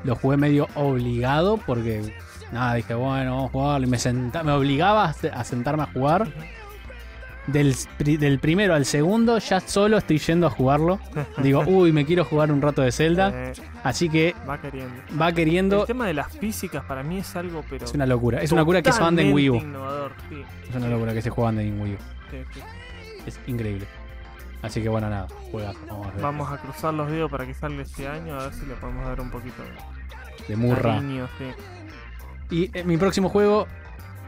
lo 0.04 0.14
jugué 0.16 0.36
medio 0.36 0.68
obligado 0.74 1.56
porque 1.58 2.12
nada, 2.52 2.74
dije, 2.74 2.94
bueno, 2.94 3.34
vamos 3.36 3.50
a 3.50 3.52
jugarlo 3.52 3.86
y 3.86 3.90
me, 3.90 3.98
senta- 3.98 4.42
me 4.42 4.52
obligaba 4.52 5.04
a 5.06 5.12
se- 5.12 5.30
a 5.30 5.44
sentarme 5.44 5.82
a 5.84 5.86
jugar. 5.86 6.28
Del, 7.46 7.76
del 8.00 8.40
primero 8.40 8.74
al 8.74 8.84
segundo 8.84 9.38
ya 9.38 9.60
solo 9.60 9.98
estoy 9.98 10.18
yendo 10.18 10.48
a 10.48 10.50
jugarlo. 10.50 10.98
Digo, 11.38 11.62
uy, 11.64 11.92
me 11.92 12.04
quiero 12.04 12.24
jugar 12.24 12.50
un 12.50 12.60
rato 12.60 12.82
de 12.82 12.90
Zelda. 12.90 13.30
Eh, 13.32 13.52
Así 13.84 14.08
que 14.08 14.34
va 14.48 14.60
queriendo. 14.60 14.94
va 15.20 15.32
queriendo... 15.32 15.80
El 15.82 15.86
tema 15.86 16.06
de 16.08 16.14
las 16.14 16.36
físicas 16.36 16.82
para 16.86 17.04
mí 17.04 17.18
es 17.18 17.36
algo, 17.36 17.62
pero. 17.70 17.84
Es 17.84 17.94
una 17.94 18.04
locura. 18.04 18.42
Es 18.42 18.50
una 18.50 18.62
locura 18.62 18.82
que 18.82 18.90
se 18.90 19.00
anda 19.00 19.22
en 19.22 19.32
Wii 19.32 19.50
U. 19.50 19.60
sí, 20.28 20.42
Es 20.70 20.74
una 20.74 20.88
locura 20.88 21.14
que 21.14 21.22
se 21.22 21.30
juegan 21.30 21.60
en 21.60 21.80
Wii 21.80 21.94
U. 21.94 21.98
sí, 22.32 22.38
sí. 22.52 22.60
Es 23.26 23.38
increíble. 23.46 23.86
Así 24.62 24.82
que 24.82 24.88
bueno, 24.88 25.08
nada, 25.08 25.28
juegas. 25.52 25.76
Vamos 25.88 26.06
a 26.08 26.10
ver. 26.10 26.22
Vamos 26.22 26.50
a 26.52 26.56
cruzar 26.58 26.94
los 26.94 27.08
dedos 27.08 27.30
para 27.30 27.46
que 27.46 27.54
salga 27.54 27.82
este 27.82 28.08
año, 28.08 28.34
a 28.40 28.44
ver 28.44 28.54
si 28.54 28.66
le 28.66 28.74
podemos 28.74 29.06
dar 29.06 29.20
un 29.20 29.30
poquito 29.30 29.62
de 29.62 30.46
de 30.48 30.56
Murra. 30.56 30.94
cariño, 30.96 31.28
sí. 31.38 31.44
Y 32.50 32.70
eh, 32.76 32.84
mi 32.84 32.96
próximo 32.96 33.28
juego, 33.28 33.66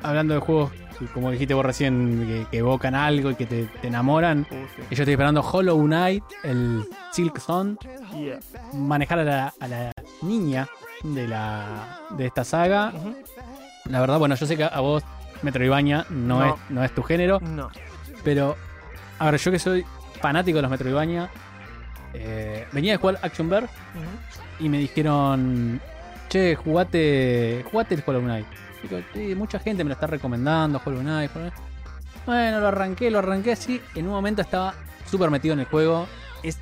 hablando 0.03 0.35
de 0.35 0.41
juegos, 0.41 0.73
como 1.15 1.31
dijiste 1.31 1.55
vos 1.55 1.65
recién, 1.65 2.27
que, 2.27 2.47
que 2.51 2.59
evocan 2.59 2.95
algo 2.95 3.31
y 3.31 3.35
que 3.37 3.47
te, 3.47 3.65
te 3.81 3.87
enamoran. 3.89 4.47
Sí. 4.51 4.57
y 4.91 4.95
Yo 4.97 5.03
estoy 5.05 5.13
esperando 5.15 5.41
Hollow 5.43 5.81
Knight, 5.85 6.25
el 6.43 6.85
Silk 7.13 7.39
Zone, 7.39 7.77
Yeah. 8.17 8.39
manejar 8.73 9.19
a 9.19 9.25
la, 9.25 9.55
a 9.61 9.69
la 9.69 9.93
niña 10.23 10.67
de 11.05 11.29
la 11.29 12.01
de 12.11 12.27
esta 12.27 12.43
saga. 12.43 12.93
La 13.85 14.01
verdad, 14.01 14.19
bueno, 14.19 14.35
yo 14.35 14.47
sé 14.47 14.57
que 14.57 14.65
a 14.65 14.81
vos 14.81 15.05
Metroidvania 15.43 16.07
no, 16.11 16.39
No. 16.41 16.47
Es, 16.47 16.55
no 16.71 16.83
es 16.85 16.93
tu 16.95 17.03
género, 17.03 17.39
No. 17.41 17.71
pero 18.25 18.57
a 19.19 19.31
ver, 19.31 19.39
yo 19.39 19.51
que 19.53 19.59
soy 19.59 19.85
fanático 20.21 20.57
de 20.57 20.63
los 20.63 20.71
Metroidvania, 20.71 21.29
eh, 22.15 22.67
venía 22.73 22.93
de 22.93 22.97
jugar 22.99 23.19
Action 23.23 23.47
Ujú. 23.53 23.67
y 24.59 24.69
me 24.71 24.79
dijeron, 24.79 25.81
che, 26.29 26.55
jugate, 26.57 27.65
jugate 27.71 27.95
el 27.95 28.03
Hollow 28.07 28.23
Knight. 28.23 28.47
Digo, 28.83 29.01
"Sí, 29.13 29.35
mucha 29.35 29.59
gente 29.59 29.83
me 29.85 29.89
lo 29.89 29.95
está 29.95 30.07
recomendando, 30.07 30.81
Hollow 30.85 31.01
Knight, 31.01 31.31
Hollow 31.35 31.51
Knight". 31.51 31.69
Bueno, 32.27 32.61
lo 32.61 32.69
arranqué, 32.69 33.11
lo 33.11 33.19
arranqué 33.21 33.53
así. 33.53 33.81
En 33.95 34.07
un 34.07 34.13
momento 34.13 34.43
estaba 34.43 34.75
súper 35.11 35.31
metido 35.31 35.55
en 35.55 35.61
el 35.61 35.67
juego. 35.67 36.07
Es 36.43 36.59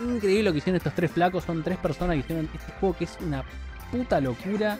increíble 0.00 0.44
lo 0.44 0.52
que 0.52 0.58
hicieron 0.58 0.76
estos 0.76 0.94
tres 0.94 1.10
flacos. 1.10 1.44
Son 1.44 1.62
tres 1.62 1.78
personas 1.78 2.14
que 2.14 2.20
hicieron 2.20 2.48
este 2.52 2.72
juego 2.78 2.96
que 2.96 3.04
es 3.04 3.16
una 3.20 3.42
puta 3.90 4.20
locura. 4.20 4.78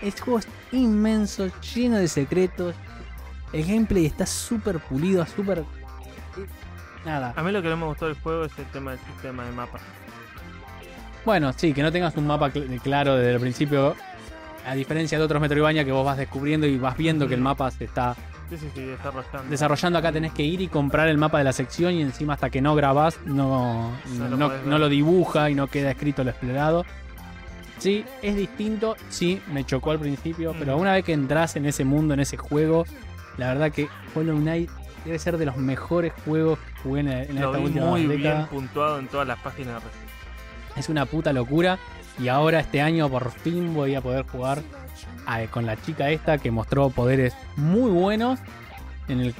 Este 0.00 0.20
juego 0.20 0.38
es 0.38 0.48
inmenso, 0.72 1.48
lleno 1.74 1.96
de 1.96 2.08
secretos. 2.08 2.74
El 3.52 3.66
gameplay 3.66 4.06
está 4.06 4.24
súper 4.24 4.78
pulido, 4.78 5.26
súper... 5.26 5.58
eh, 5.58 5.64
Nada. 7.04 7.32
A 7.36 7.42
mí 7.42 7.50
lo 7.50 7.60
que 7.60 7.68
no 7.68 7.76
me 7.76 7.86
gustó 7.86 8.06
del 8.06 8.14
juego 8.20 8.44
es 8.44 8.56
el 8.58 8.66
tema 8.66 8.92
del 8.92 9.00
sistema 9.00 9.44
de 9.44 9.50
mapas. 9.52 9.82
Bueno, 11.24 11.52
sí, 11.54 11.72
que 11.74 11.82
no 11.82 11.92
tengas 11.92 12.16
un 12.16 12.26
mapa 12.26 12.50
cl- 12.50 12.80
claro 12.80 13.16
desde 13.16 13.34
el 13.34 13.40
principio. 13.40 13.94
A 14.66 14.74
diferencia 14.74 15.18
de 15.18 15.24
otros 15.24 15.40
Metroidvania 15.40 15.84
que 15.84 15.92
vos 15.92 16.04
vas 16.04 16.18
descubriendo 16.18 16.66
y 16.66 16.76
vas 16.78 16.96
viendo 16.96 17.26
que 17.26 17.34
el 17.34 17.40
mapa 17.40 17.70
se 17.70 17.84
está 17.84 18.14
Sí, 18.50 18.56
sí, 18.58 18.66
sí, 18.74 18.82
desarrollando. 18.82 19.48
desarrollando. 19.50 19.98
Acá 19.98 20.12
tenés 20.12 20.32
que 20.32 20.42
ir 20.42 20.60
y 20.60 20.68
comprar 20.68 21.08
el 21.08 21.16
mapa 21.18 21.38
de 21.38 21.44
la 21.44 21.52
sección 21.52 21.94
y 21.94 22.02
encima 22.02 22.34
hasta 22.34 22.50
que 22.50 22.60
no 22.60 22.74
grabás 22.74 23.18
no, 23.24 23.90
No 24.18 24.28
no, 24.28 24.48
lo 24.48 24.78
no 24.78 24.88
dibuja 24.88 25.50
y 25.50 25.54
no 25.54 25.66
queda 25.68 25.90
escrito 25.92 26.24
lo 26.24 26.30
explorado. 26.30 26.84
Sí, 27.78 28.04
es 28.20 28.36
distinto, 28.36 28.96
sí, 29.08 29.40
me 29.50 29.64
chocó 29.64 29.92
al 29.92 29.98
principio, 29.98 30.52
Mm. 30.52 30.56
pero 30.58 30.76
una 30.76 30.92
vez 30.92 31.04
que 31.04 31.12
entras 31.14 31.56
en 31.56 31.64
ese 31.64 31.84
mundo, 31.84 32.12
en 32.12 32.20
ese 32.20 32.36
juego, 32.36 32.84
la 33.38 33.46
verdad 33.48 33.72
que 33.72 33.88
Hollow 34.14 34.36
Knight 34.36 34.68
debe 35.06 35.18
ser 35.18 35.38
de 35.38 35.46
los 35.46 35.56
mejores 35.56 36.12
juegos 36.26 36.58
que 36.58 36.82
jugué 36.82 37.00
en, 37.00 37.08
en 37.08 37.40
Lo 37.40 37.46
esta 37.46 37.58
vi 37.58 37.64
última 37.64 37.86
muy 37.86 38.06
década. 38.06 38.34
bien 38.36 38.46
puntuado 38.48 38.98
en 38.98 39.08
todas 39.08 39.26
las 39.26 39.38
páginas 39.38 39.82
de. 39.82 39.88
Es 40.80 40.88
una 40.88 41.04
puta 41.04 41.34
locura. 41.34 41.78
Y 42.18 42.28
ahora 42.28 42.60
este 42.60 42.80
año 42.80 43.08
por 43.10 43.30
fin 43.30 43.74
voy 43.74 43.94
a 43.94 44.00
poder 44.00 44.24
jugar 44.26 44.62
a- 45.26 45.42
con 45.46 45.66
la 45.66 45.76
chica 45.80 46.08
esta 46.08 46.38
que 46.38 46.50
mostró 46.50 46.88
poderes 46.88 47.34
muy 47.56 47.90
buenos 47.90 48.40
en 49.08 49.20
el 49.20 49.34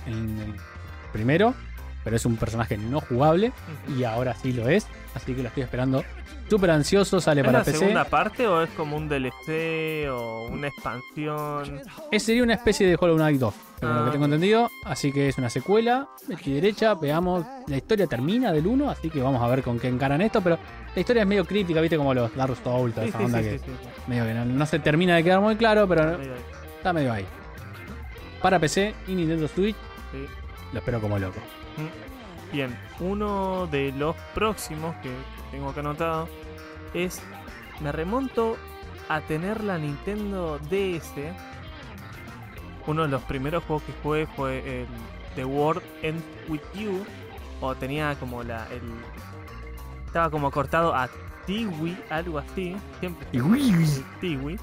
primero. 1.13 1.55
Pero 2.05 2.17
es 2.17 2.25
un 2.25 2.37
personaje 2.37 2.77
no 2.79 3.01
jugable. 3.01 3.53
Y 3.99 4.05
ahora 4.05 4.35
sí 4.35 4.53
lo 4.53 4.69
es. 4.69 4.87
Así 5.15 5.35
que 5.35 5.43
lo 5.43 5.49
estoy 5.49 5.63
esperando. 5.65 6.05
Súper 6.49 6.71
ansioso, 6.73 7.21
sale 7.21 7.43
¿Es 7.43 7.47
para 7.47 7.59
la 7.59 7.65
PC. 7.65 7.79
segunda 7.79 8.05
parte 8.05 8.47
o 8.47 8.61
es 8.63 8.71
como 8.71 8.97
un 8.97 9.09
DLC 9.09 10.09
o 10.11 10.49
una 10.51 10.67
expansión? 10.69 11.81
Es 12.11 12.23
sería 12.25 12.43
una 12.43 12.55
especie 12.55 12.89
de 12.89 12.97
Hollow 12.99 13.17
Knight 13.17 13.39
2, 13.39 13.55
según 13.79 13.95
lo 13.95 14.01
Ah. 14.01 14.05
que 14.07 14.11
tengo 14.11 14.25
entendido. 14.25 14.69
Así 14.85 15.13
que 15.13 15.29
es 15.29 15.39
una 15.39 15.49
secuela. 15.49 16.09
Aquí 16.35 16.53
derecha, 16.55 16.95
veamos. 16.95 17.45
La 17.69 17.77
historia 17.77 18.07
termina 18.09 18.51
del 18.53 18.67
1, 18.67 18.91
así 18.91 19.11
que 19.11 19.23
vamos 19.23 19.41
a 19.43 19.47
ver 19.47 19.63
con 19.63 19.79
qué 19.79 19.87
encaran 19.89 20.21
esto. 20.23 20.41
Pero 20.41 20.59
la 20.93 21.01
historia 21.01 21.23
es 21.23 21.29
medio 21.29 21.45
crítica, 21.45 21.81
viste, 21.81 21.97
como 21.97 22.15
los 22.15 22.35
Dark 22.35 22.57
Souls, 22.65 22.95
Sí, 22.97 23.01
esa 23.09 23.19
sí, 23.19 23.25
onda 23.25 23.39
sí, 23.43 23.45
que 23.45 23.61
medio 24.09 24.25
que 24.25 24.35
no, 24.35 24.45
no 24.45 24.67
se 24.67 24.79
termina 24.81 25.15
de 25.17 25.23
quedar 25.25 25.41
muy 25.41 25.55
claro, 25.55 25.87
pero 25.87 26.17
ahí, 26.19 26.31
está 26.79 26.93
medio 26.93 27.13
ahí. 27.13 27.27
Para 28.43 28.59
PC 28.59 28.95
y 29.07 29.15
Nintendo 29.15 29.47
Switch, 29.47 29.77
lo 30.73 30.79
espero 30.81 31.01
como 31.01 31.17
loco. 31.19 31.39
Bien, 32.53 32.77
uno 32.99 33.69
de 33.69 33.93
los 33.93 34.17
próximos 34.35 34.95
que 34.97 35.11
tengo 35.51 35.71
acá 35.71 35.81
anotado 35.81 36.29
es. 36.95 37.23
Me 37.81 37.93
remonto 37.93 38.57
a 39.09 39.21
tener 39.23 39.65
la 39.65 39.79
Nintendo 39.79 40.59
DS. 40.71 41.15
Uno 42.87 43.03
de 43.03 43.09
los 43.09 43.23
primeros 43.23 43.65
juegos 43.65 43.85
que 43.85 43.93
jugué 44.03 44.27
fue 44.27 44.83
el 44.83 44.87
The 45.35 45.45
World 45.45 45.83
Ends 46.03 46.25
With 46.49 46.61
You. 46.75 47.05
O 47.61 47.75
tenía 47.75 48.15
como 48.17 48.43
la. 48.43 48.67
El, 48.69 48.83
estaba 50.07 50.31
como 50.31 50.51
cortado 50.51 50.95
a 50.95 51.09
Tiwi, 51.47 51.97
algo 52.11 52.39
así. 52.39 52.77
Siempre. 52.99 53.27
Tiwi. 54.21 54.59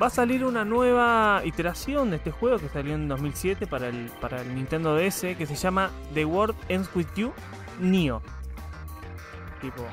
Va 0.00 0.06
a 0.06 0.10
salir 0.10 0.46
una 0.46 0.64
nueva 0.64 1.42
iteración 1.44 2.10
de 2.10 2.16
este 2.16 2.30
juego 2.30 2.58
que 2.58 2.70
salió 2.70 2.94
en 2.94 3.06
2007 3.06 3.66
para 3.66 3.88
el, 3.88 4.10
para 4.20 4.40
el 4.40 4.54
Nintendo 4.54 4.96
DS 4.96 5.36
que 5.36 5.44
se 5.46 5.54
llama 5.54 5.90
The 6.14 6.24
World 6.24 6.56
Ends 6.68 6.88
With 6.94 7.08
You 7.16 7.32
Neo. 7.80 8.22
Tipo, 9.60 9.86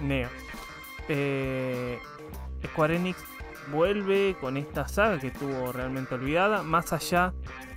Neo. 0.00 0.28
Eh, 1.08 1.98
Square 2.66 2.96
Enix 2.96 3.16
vuelve 3.72 4.36
con 4.40 4.58
esta 4.58 4.88
saga 4.88 5.18
que 5.18 5.28
estuvo 5.28 5.72
realmente 5.72 6.14
olvidada, 6.14 6.62
más 6.62 6.92
allá 6.92 7.32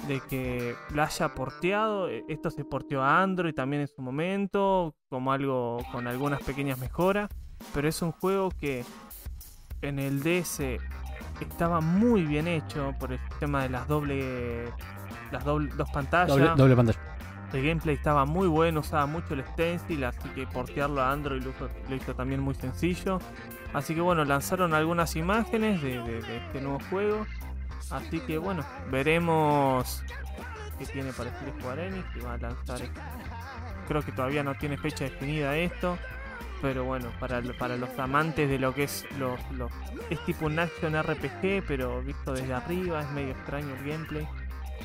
de 0.08 0.20
que 0.20 0.76
la 0.94 1.06
haya 1.06 1.34
porteado, 1.34 2.10
eh, 2.10 2.26
esto 2.28 2.52
se 2.52 2.66
porteó 2.66 3.02
a 3.04 3.22
Android 3.22 3.54
también 3.54 3.84
en 3.84 3.88
su 3.88 4.02
momento, 4.02 4.96
como 5.10 5.32
algo 5.32 5.84
con 5.92 6.08
algunas 6.08 6.42
pequeñas 6.44 6.78
mejoras, 6.78 7.30
pero 7.74 7.88
es 7.88 8.02
un 8.02 8.12
juego 8.12 8.50
que 8.50 8.84
en 9.82 10.00
el 10.00 10.22
DS 10.22 10.62
estaba 11.46 11.82
muy 11.82 12.24
bien 12.24 12.48
hecho 12.48 12.94
por 13.00 13.12
el 13.12 13.20
sistema 13.30 13.64
de 13.64 13.70
las 13.70 13.88
doble 13.88 14.66
las 15.32 15.44
doble, 15.46 15.72
dos 15.76 15.90
pantallas. 15.92 16.30
Doble, 16.30 16.50
doble 16.56 16.76
pantalla. 16.76 17.00
El 17.54 17.66
gameplay 17.66 17.96
estaba 17.96 18.26
muy 18.26 18.48
bueno, 18.48 18.82
usaba 18.82 19.08
mucho 19.08 19.34
el 19.34 19.44
stencil, 19.44 20.04
así 20.04 20.30
que 20.36 20.46
portearlo 20.46 21.02
a 21.02 21.12
Android 21.12 21.42
lo 21.42 21.50
hizo, 21.50 21.68
lo 21.90 21.96
hizo 21.96 22.14
también 22.16 22.42
muy 22.42 22.54
sencillo. 22.54 23.20
Así 23.74 23.96
que 23.96 24.02
bueno, 24.02 24.24
lanzaron 24.24 24.74
algunas 24.76 25.16
imágenes 25.16 25.82
de, 25.82 26.00
de- 26.04 26.22
de 26.22 26.38
este 26.38 26.62
nuevo 26.62 26.80
juego. 26.92 27.26
Así 27.90 28.20
que 28.20 28.38
bueno, 28.38 28.64
veremos 28.92 30.04
qué 30.78 30.86
tiene 30.86 31.12
para 31.12 31.32
Square 31.60 31.88
Enix, 31.88 32.06
que 32.14 32.22
va 32.22 32.34
a 32.34 32.38
lanzar. 32.38 32.80
Creo 33.88 34.04
que 34.04 34.12
todavía 34.12 34.44
no 34.44 34.54
tiene 34.56 34.78
fecha 34.78 35.06
definida 35.06 35.56
esto. 35.58 35.98
Pero 36.62 36.84
bueno, 36.84 37.10
para, 37.20 37.42
para 37.58 37.78
los 37.78 37.98
amantes 37.98 38.50
de 38.50 38.60
lo 38.60 38.74
que 38.74 38.84
es 38.84 39.06
los, 39.18 39.40
los- 39.52 39.72
es 40.10 40.20
tipo 40.26 40.46
un 40.46 40.60
action 40.60 40.94
RPG, 41.02 41.64
pero 41.68 42.02
visto 42.02 42.34
desde 42.34 42.54
arriba, 42.54 43.02
es 43.02 43.10
medio 43.12 43.32
extraño 43.32 43.74
el 43.76 43.90
gameplay. 43.90 44.28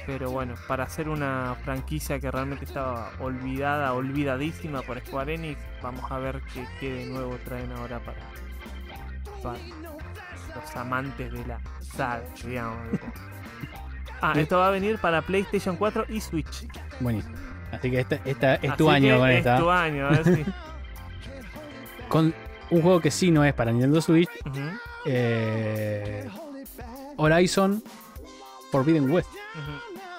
Pero 0.07 0.31
bueno, 0.31 0.55
para 0.69 0.85
hacer 0.85 1.09
una 1.09 1.57
franquicia 1.65 2.19
que 2.21 2.31
realmente 2.31 2.65
estaba 2.65 3.11
olvidada, 3.21 3.93
olvidadísima 3.95 4.83
por 4.83 5.01
Square 5.01 5.35
Enix, 5.35 5.59
vamos 5.83 6.11
a 6.11 6.19
ver 6.19 6.43
qué, 6.53 6.65
qué 6.81 6.93
de 6.93 7.07
nuevo 7.07 7.37
traen 7.45 7.73
ahora 7.73 8.01
para, 8.01 8.19
para 9.43 9.59
los 10.55 10.77
amantes 10.77 11.33
de 11.33 11.47
la 11.47 11.59
saga, 11.81 12.23
digamos. 12.45 12.79
Ah, 14.21 14.33
esto 14.37 14.57
va 14.59 14.69
a 14.69 14.71
venir 14.71 14.99
para 15.01 15.21
PlayStation 15.21 15.77
4 15.77 16.07
y 16.09 16.19
Switch. 16.19 16.67
Buenísimo. 17.01 17.35
Así 17.73 17.91
que 17.91 18.01
esta, 18.01 18.15
esta 18.25 18.55
es 18.55 18.71
Así 18.71 18.79
tu 18.79 18.89
año 18.89 19.19
con 19.19 19.29
es 19.29 19.39
esta. 19.39 19.59
tu 19.59 19.71
año, 19.71 20.07
a 20.07 20.11
ver 20.11 20.25
si- 20.25 20.45
Con 22.09 22.35
un 22.71 22.83
juego 22.83 23.01
que 23.01 23.11
sí 23.11 23.31
no 23.31 23.45
es 23.45 23.53
para 23.55 23.73
Nintendo 23.73 24.01
Switch. 24.01 24.29
Eh, 25.07 26.27
Horizon 27.17 27.83
Forbidden 28.71 29.11
West. 29.11 29.29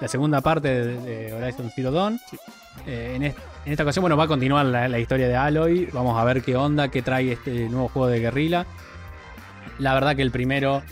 La 0.00 0.08
segunda 0.08 0.40
parte 0.40 0.68
de, 0.68 1.00
de 1.00 1.32
Horizon 1.32 1.70
Zero 1.74 1.90
Dawn. 1.90 2.20
Sí. 2.30 2.36
Eh, 2.86 3.12
en, 3.16 3.22
est- 3.24 3.38
en 3.64 3.72
esta 3.72 3.82
ocasión, 3.82 4.02
bueno, 4.02 4.16
va 4.16 4.24
a 4.24 4.28
continuar 4.28 4.66
la, 4.66 4.88
la 4.88 4.98
historia 4.98 5.26
de 5.28 5.36
Aloy. 5.36 5.86
Vamos 5.92 6.18
a 6.20 6.24
ver 6.24 6.42
qué 6.42 6.56
onda, 6.56 6.88
qué 6.88 7.02
trae 7.02 7.32
este 7.32 7.68
nuevo 7.68 7.88
juego 7.88 8.08
de 8.08 8.20
guerrilla. 8.20 8.66
La 9.78 9.94
verdad 9.94 10.14
que 10.16 10.22
el 10.22 10.30
primero 10.30 10.82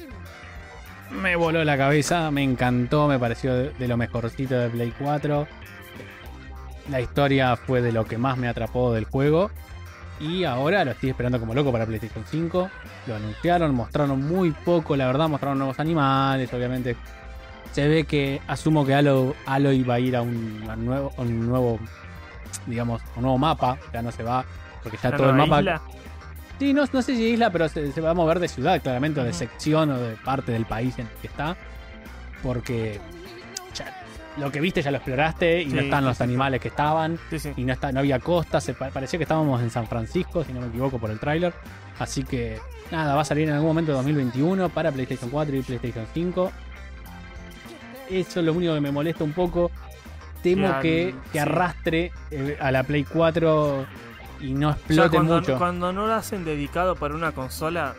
me 1.23 1.37
voló 1.37 1.63
la 1.65 1.77
cabeza, 1.77 2.31
me 2.31 2.43
encantó, 2.43 3.07
me 3.07 3.19
pareció 3.19 3.55
de, 3.55 3.71
de 3.71 3.89
lo 3.89 3.97
mejorcito 3.97 4.55
de 4.59 4.69
Play 4.71 4.93
4. 4.99 5.47
La 6.91 7.01
historia 7.01 7.57
fue 7.57 7.81
de 7.81 7.93
lo 7.93 8.05
que 8.07 8.19
más 8.19 8.37
me 8.37 8.49
atrapó 8.49 8.93
del 8.93 9.05
juego. 9.05 9.51
Y 10.21 10.45
ahora 10.45 10.85
lo 10.85 10.93
estoy 10.93 11.11
esperando 11.11 11.41
como 11.41 11.55
loco 11.55 11.73
para 11.73 11.87
PlayStation 11.87 12.25
5. 12.29 12.71
Lo 13.07 13.17
anunciaron, 13.17 13.75
mostraron 13.75 14.25
muy 14.27 14.53
poco, 14.53 14.97
la 14.97 15.07
verdad, 15.07 15.29
mostraron 15.29 15.59
nuevos 15.59 15.79
animales, 15.81 16.53
obviamente. 16.55 16.97
Se 17.73 17.89
ve 17.89 18.05
que 18.05 18.41
asumo 18.47 18.87
que 18.87 18.95
Alo- 18.95 19.35
Aloy 19.47 19.83
va 19.83 19.95
a 19.95 20.01
ir 20.01 20.15
a 20.17 20.23
un, 20.23 20.65
a 20.71 20.75
un 20.75 20.85
nuevo, 20.87 21.13
a 21.17 21.21
un 21.23 21.47
nuevo, 21.49 21.79
digamos, 22.67 23.03
un 23.17 23.23
nuevo 23.23 23.39
mapa. 23.39 23.77
Ya 23.93 24.03
no 24.03 24.13
se 24.13 24.23
va, 24.23 24.45
porque 24.83 24.99
ya 25.03 25.09
¿Una 25.09 25.17
todo 25.19 25.31
el 25.31 25.35
mapa. 25.37 25.59
isla? 25.61 25.83
Sí, 26.61 26.73
no, 26.73 26.85
no 26.93 27.03
sé 27.03 27.17
si 27.17 27.25
isla, 27.31 27.51
pero 27.51 27.69
se, 27.69 27.91
se 27.91 28.01
va 28.01 28.11
a 28.11 28.15
mover 28.15 28.39
de 28.39 28.47
ciudad, 28.47 28.81
claramente, 28.81 29.21
o 29.21 29.25
de 29.25 29.33
sección 29.33 29.91
o 29.91 29.99
de 29.99 30.15
parte 30.17 30.53
del 30.53 30.65
país 30.65 30.97
en 31.01 31.07
el 31.09 31.13
que 31.21 31.27
está. 31.27 31.57
Porque 32.45 33.01
lo 34.37 34.51
que 34.51 34.61
viste 34.61 34.83
ya 34.83 34.91
lo 34.91 34.97
exploraste 34.97 35.63
y 35.63 35.67
no 35.67 35.81
están 35.81 36.05
los 36.05 36.17
sí, 36.17 36.23
animales 36.25 36.61
que 36.61 36.69
estaban 36.69 37.19
Sí, 37.31 37.53
y 37.57 37.63
no, 37.65 37.73
está, 37.73 37.93
no 37.93 38.01
había 38.01 38.19
costa. 38.19 38.61
Se 38.61 38.75
pa- 38.75 38.89
parecía 38.91 39.19
que 39.19 39.23
estábamos 39.25 39.63
en 39.63 39.71
San 39.71 39.87
Francisco, 39.87 40.43
si 40.45 40.53
no 40.53 40.61
me 40.61 40.67
equivoco, 40.67 40.99
por 40.99 41.11
el 41.11 41.21
tráiler. 41.21 41.53
Así 41.99 42.25
que 42.25 42.59
nada, 42.91 43.15
va 43.15 43.21
a 43.23 43.25
salir 43.25 43.47
en 43.49 43.55
algún 43.55 43.69
momento 43.69 43.93
de 43.93 43.97
2021 43.99 44.69
para 44.71 44.91
PlayStation 44.91 45.31
4 45.31 45.55
y 45.57 45.63
PlayStation 45.63 46.07
5. 46.13 46.53
Eso 48.11 48.41
es 48.41 48.47
lo 48.47 48.53
único 48.53 48.75
que 48.75 48.81
me 48.81 48.91
molesta 48.91 49.25
un 49.25 49.33
poco. 49.33 49.71
Temo 50.43 50.79
que, 50.81 51.15
arrastre 51.41 52.13
eh, 52.31 52.59
a 52.61 52.71
la 52.71 52.83
Play 52.83 53.05
4 53.05 53.87
y 54.41 54.53
no 54.53 54.73
explote 54.73 55.17
cuando, 55.17 55.37
mucho. 55.37 55.57
cuando 55.59 55.93
no 55.93 56.07
lo 56.07 56.13
hacen 56.15 56.45
dedicado 56.45 56.97
para 56.97 57.15
una 57.15 57.33
consola, 57.33 57.95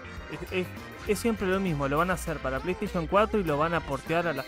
es, 0.51 0.51
es- 0.59 0.67
es 1.07 1.19
siempre 1.19 1.47
lo 1.47 1.59
mismo. 1.59 1.87
Lo 1.87 1.97
van 1.99 2.09
a 2.11 2.13
hacer 2.13 2.37
para 2.37 2.59
PlayStation 2.59 3.07
4 3.07 3.39
y 3.39 3.43
lo 3.43 3.57
van 3.57 3.73
a 3.73 3.79
portear 3.79 4.27
a 4.27 4.33
las. 4.33 4.45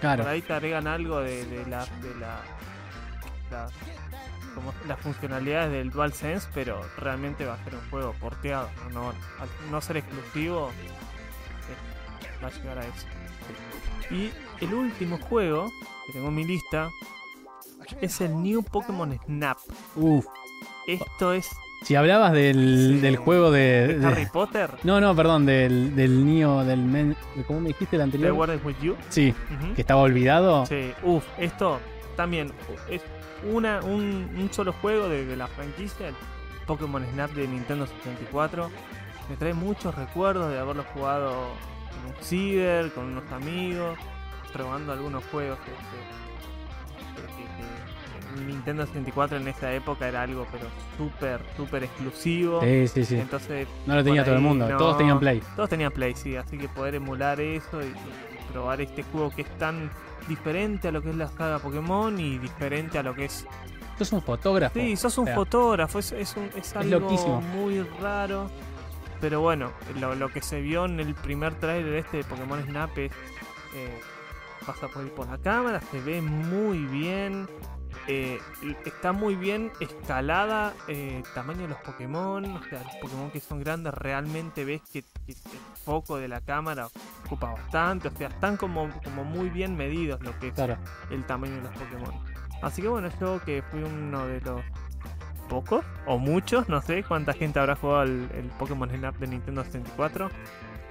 Claro. 0.00 0.22
Por 0.24 0.32
ahí 0.32 0.42
te 0.42 0.52
agregan 0.52 0.86
algo 0.86 1.20
de, 1.20 1.44
de 1.46 1.66
la. 1.66 1.84
De 1.86 2.14
la, 2.16 2.40
la- 3.50 3.68
como 4.54 4.74
las 4.88 4.98
funcionalidades 4.98 5.70
del 5.70 5.90
DualSense, 5.90 6.48
pero 6.52 6.80
realmente 6.98 7.44
va 7.46 7.54
a 7.54 7.64
ser 7.64 7.72
un 7.76 7.88
juego 7.88 8.12
porteado. 8.20 8.68
No, 8.90 8.90
no, 8.90 9.08
al 9.10 9.48
no 9.70 9.80
ser 9.80 9.98
exclusivo, 9.98 10.70
eh, 10.70 12.42
va 12.42 12.48
a 12.48 12.50
llegar 12.50 12.78
a 12.78 12.84
eso. 12.84 13.06
Y 14.10 14.32
el 14.64 14.74
último 14.74 15.18
juego 15.18 15.70
que 16.06 16.12
tengo 16.14 16.28
en 16.28 16.34
mi 16.34 16.44
lista 16.44 16.90
es 18.00 18.20
el 18.20 18.42
New 18.42 18.64
Pokémon 18.64 19.16
Snap. 19.24 19.56
Uf. 19.94 20.26
Esto 20.88 21.32
es 21.32 21.48
Si 21.82 21.94
hablabas 21.96 22.32
del, 22.32 22.94
Sí. 22.96 23.00
del 23.00 23.16
juego 23.16 23.50
de. 23.50 23.98
de 23.98 24.06
Harry 24.06 24.26
Potter. 24.26 24.70
no, 24.84 25.00
no, 25.00 25.14
perdón, 25.16 25.46
del, 25.46 25.96
del 25.96 26.24
Nio, 26.26 26.62
del 26.64 26.80
men. 26.82 27.16
¿Cómo 27.46 27.60
me 27.60 27.68
dijiste 27.68 27.96
el 27.96 28.00
The 28.00 28.04
anterior? 28.04 28.32
World 28.32 28.56
is 28.58 28.64
With 28.64 28.76
You. 28.82 28.96
Sí, 29.08 29.34
que 29.74 29.80
estaba 29.80 30.02
olvidado. 30.02 30.66
Sí, 30.66 30.92
uff, 31.02 31.24
esto 31.38 31.80
también 32.16 32.52
es 32.90 33.00
una, 33.50 33.80
un, 33.80 34.28
un 34.38 34.48
solo 34.52 34.72
juego 34.74 35.08
de, 35.08 35.24
de 35.24 35.36
la 35.36 35.46
franquicia, 35.48 36.08
el 36.08 36.14
Pokémon 36.66 37.04
Snap 37.12 37.30
de 37.32 37.48
Nintendo 37.48 37.86
64. 37.86 38.70
Me 39.30 39.36
trae 39.36 39.54
muchos 39.54 39.94
recuerdos 39.94 40.50
de 40.52 40.58
haberlo 40.58 40.84
jugado 40.92 41.30
en 42.04 42.10
un 42.14 42.22
ciber, 42.22 42.92
con 42.92 43.06
unos 43.06 43.30
amigos, 43.32 43.98
probando 44.52 44.92
algunos 44.92 45.24
juegos 45.32 45.58
que, 45.60 45.70
que- 45.70 46.29
Nintendo 48.46 48.86
64 48.86 49.36
en 49.38 49.48
esa 49.48 49.72
época 49.72 50.08
era 50.08 50.22
algo 50.22 50.46
pero 50.52 50.64
súper, 50.96 51.40
súper 51.56 51.84
exclusivo. 51.84 52.60
Sí, 52.62 52.88
sí, 52.88 53.04
sí. 53.04 53.16
Entonces 53.16 53.66
No 53.86 53.94
lo 53.96 54.04
tenía 54.04 54.24
todo 54.24 54.34
el 54.36 54.40
mundo, 54.40 54.68
no. 54.68 54.76
todos 54.76 54.96
tenían 54.98 55.18
Play. 55.18 55.42
todos 55.56 55.68
tenían 55.68 55.92
Play, 55.92 56.14
sí, 56.14 56.36
así 56.36 56.56
que 56.58 56.68
poder 56.68 56.94
emular 56.96 57.40
eso 57.40 57.80
y, 57.82 57.86
y 57.86 58.52
probar 58.52 58.80
este 58.80 59.02
juego 59.04 59.30
que 59.30 59.42
es 59.42 59.58
tan 59.58 59.90
diferente 60.28 60.88
a 60.88 60.92
lo 60.92 61.02
que 61.02 61.10
es 61.10 61.16
la 61.16 61.28
saga 61.28 61.58
Pokémon 61.58 62.18
y 62.20 62.38
diferente 62.38 62.98
a 62.98 63.02
lo 63.02 63.14
que 63.14 63.24
es... 63.26 63.46
Sos 63.98 64.12
un 64.12 64.22
fotógrafo. 64.22 64.78
Sí, 64.78 64.96
sos 64.96 65.18
un 65.18 65.24
o 65.24 65.26
sea, 65.26 65.34
fotógrafo, 65.34 65.98
es, 65.98 66.12
es, 66.12 66.34
un- 66.36 66.50
es 66.56 66.74
algo 66.76 67.00
loquísimo. 67.00 67.40
muy 67.40 67.80
raro. 68.00 68.50
Pero 69.20 69.40
bueno, 69.42 69.72
lo, 70.00 70.14
lo 70.14 70.30
que 70.30 70.40
se 70.40 70.60
vio 70.62 70.86
en 70.86 70.98
el 71.00 71.14
primer 71.14 71.54
trailer 71.56 71.94
este 71.96 72.18
de 72.18 72.24
Pokémon 72.24 72.62
Snap 72.64 72.96
es... 72.96 73.12
eh, 73.74 74.00
pasa 74.64 74.88
por 74.88 75.06
por 75.10 75.28
la 75.28 75.36
cámara, 75.38 75.80
se 75.90 76.00
ve 76.00 76.20
muy 76.22 76.78
bien. 76.86 77.46
Eh, 78.12 78.38
está 78.84 79.12
muy 79.12 79.36
bien 79.36 79.70
escalada 79.80 80.72
eh, 80.88 81.22
tamaño 81.34 81.62
de 81.62 81.68
los 81.68 81.78
Pokémon. 81.78 82.44
O 82.44 82.62
sea, 82.64 82.82
los 82.82 82.96
Pokémon 82.96 83.30
que 83.30 83.40
son 83.40 83.60
grandes 83.60 83.94
realmente 83.94 84.64
ves 84.64 84.82
que, 84.92 85.02
que 85.02 85.32
el 85.32 85.36
foco 85.84 86.16
de 86.16 86.26
la 86.28 86.40
cámara 86.40 86.88
ocupa 87.26 87.52
bastante. 87.52 88.08
O 88.08 88.10
sea, 88.10 88.28
están 88.28 88.56
como, 88.56 88.88
como 89.04 89.24
muy 89.24 89.48
bien 89.50 89.76
medidos 89.76 90.20
lo 90.22 90.36
que 90.38 90.48
es 90.48 90.54
Claro. 90.54 90.76
el 91.10 91.24
tamaño 91.24 91.54
de 91.56 91.62
los 91.62 91.72
Pokémon. 91.72 92.14
Así 92.62 92.82
que 92.82 92.88
bueno, 92.88 93.08
yo 93.20 93.40
que 93.44 93.62
fui 93.70 93.82
uno 93.82 94.26
de 94.26 94.40
los 94.40 94.60
pocos 95.48 95.84
o 96.06 96.18
muchos, 96.18 96.68
no 96.68 96.80
sé 96.82 97.02
cuánta 97.02 97.32
gente 97.32 97.58
habrá 97.58 97.74
jugado 97.76 98.02
el, 98.02 98.28
el 98.34 98.46
Pokémon 98.58 98.90
Snap 98.90 99.16
de 99.16 99.26
Nintendo 99.28 99.64
64. 99.64 100.30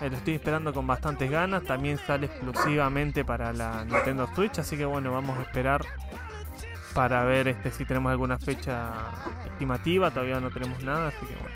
Eh, 0.01 0.09
lo 0.09 0.15
estoy 0.17 0.35
esperando 0.35 0.73
con 0.73 0.87
bastantes 0.87 1.29
ganas. 1.29 1.63
También 1.63 1.97
sale 1.97 2.27
exclusivamente 2.27 3.25
para 3.25 3.51
la 3.51 3.83
Nintendo 3.85 4.27
Switch. 4.33 4.57
Así 4.59 4.77
que 4.77 4.85
bueno, 4.85 5.11
vamos 5.11 5.37
a 5.37 5.41
esperar 5.41 5.81
para 6.99 7.23
ver 7.23 7.47
este 7.47 7.71
si 7.71 7.85
tenemos 7.85 8.11
alguna 8.11 8.37
fecha 8.37 8.91
estimativa. 9.45 10.11
Todavía 10.11 10.41
no 10.41 10.49
tenemos 10.51 10.83
nada, 10.83 11.07
así 11.07 11.25
que 11.25 11.33
bueno. 11.35 11.55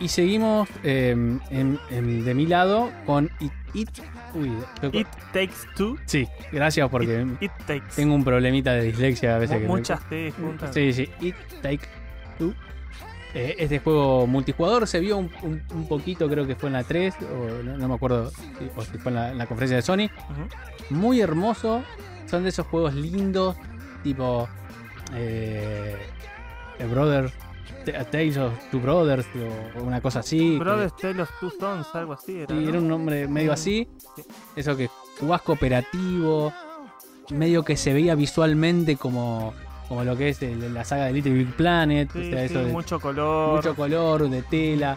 Y 0.00 0.08
seguimos 0.08 0.68
eh, 0.82 1.12
en- 1.50 1.80
en- 1.88 2.24
de 2.26 2.34
mi 2.34 2.46
lado 2.46 2.90
con 3.06 3.30
It. 3.40 3.52
It 3.72 3.88
uy, 4.34 4.52
yo- 4.82 4.90
It 4.92 5.06
Takes 5.32 5.54
Two. 5.76 5.96
sí, 6.04 6.28
gracias 6.52 6.90
porque 6.90 7.22
It, 7.40 7.42
It 7.44 7.52
Takes. 7.66 7.96
tengo 7.96 8.14
un 8.14 8.22
problemita 8.22 8.74
de 8.74 8.82
dislexia 8.82 9.36
a 9.36 9.38
veces. 9.38 9.62
Que 9.62 9.66
muchas 9.66 10.06
T 10.10 10.30
juntas. 10.38 10.74
Sí, 10.74 10.92
sí, 10.92 11.08
It 11.22 11.36
Take 11.62 11.80
Two. 12.38 12.52
Eh, 13.32 13.56
este 13.60 13.78
juego 13.78 14.26
multijugador 14.26 14.86
se 14.86 15.00
vio 15.00 15.16
un, 15.16 15.30
un- 15.42 15.62
un 15.72 15.88
poquito, 15.88 16.28
creo 16.28 16.46
que 16.46 16.54
fue 16.54 16.68
en 16.68 16.74
la 16.74 16.84
3, 16.84 17.14
o 17.22 17.62
no, 17.64 17.78
no 17.78 17.88
me 17.88 17.94
acuerdo 17.94 18.30
o 18.76 18.82
si 18.82 18.98
fue 18.98 19.10
en 19.10 19.14
la, 19.16 19.30
en 19.30 19.38
la 19.38 19.46
conferencia 19.46 19.76
de 19.76 19.82
Sony. 19.82 20.10
Muy 20.90 21.20
hermoso, 21.22 21.82
son 22.34 22.42
de 22.42 22.48
esos 22.50 22.66
juegos 22.66 22.94
lindos, 22.94 23.56
tipo 24.02 24.48
eh, 25.14 25.96
Brother, 26.90 27.30
Tales 28.10 28.36
of 28.38 28.52
Two 28.70 28.80
Brothers, 28.80 29.26
o 29.76 29.82
una 29.82 30.00
cosa 30.00 30.20
así. 30.20 30.58
Brothers 30.58 30.96
Tale 30.96 31.22
of 31.22 31.30
Two 31.40 31.50
Sons, 31.58 31.86
algo 31.94 32.12
así 32.14 32.38
era. 32.38 32.46
Sí, 32.48 32.54
¿no? 32.62 32.68
era 32.68 32.78
un 32.78 32.88
nombre 32.88 33.28
medio 33.28 33.52
así. 33.52 33.88
Sí. 34.16 34.22
Eso 34.56 34.76
que 34.76 34.88
jugás 35.20 35.42
cooperativo, 35.42 36.52
medio 37.30 37.62
que 37.64 37.76
se 37.76 37.92
veía 37.92 38.14
visualmente 38.14 38.96
como, 38.96 39.54
como 39.88 40.02
lo 40.04 40.16
que 40.16 40.30
es 40.30 40.42
el- 40.42 40.72
la 40.74 40.84
saga 40.84 41.04
de 41.06 41.12
Little 41.12 41.32
Big 41.34 41.54
Planet. 41.54 42.10
Sí, 42.12 42.18
o 42.20 42.30
sea, 42.30 42.44
eso 42.44 42.64
de 42.64 42.72
mucho 42.72 42.98
color. 43.00 43.56
mucho 43.56 43.74
color, 43.74 44.28
de 44.28 44.42
tela. 44.42 44.96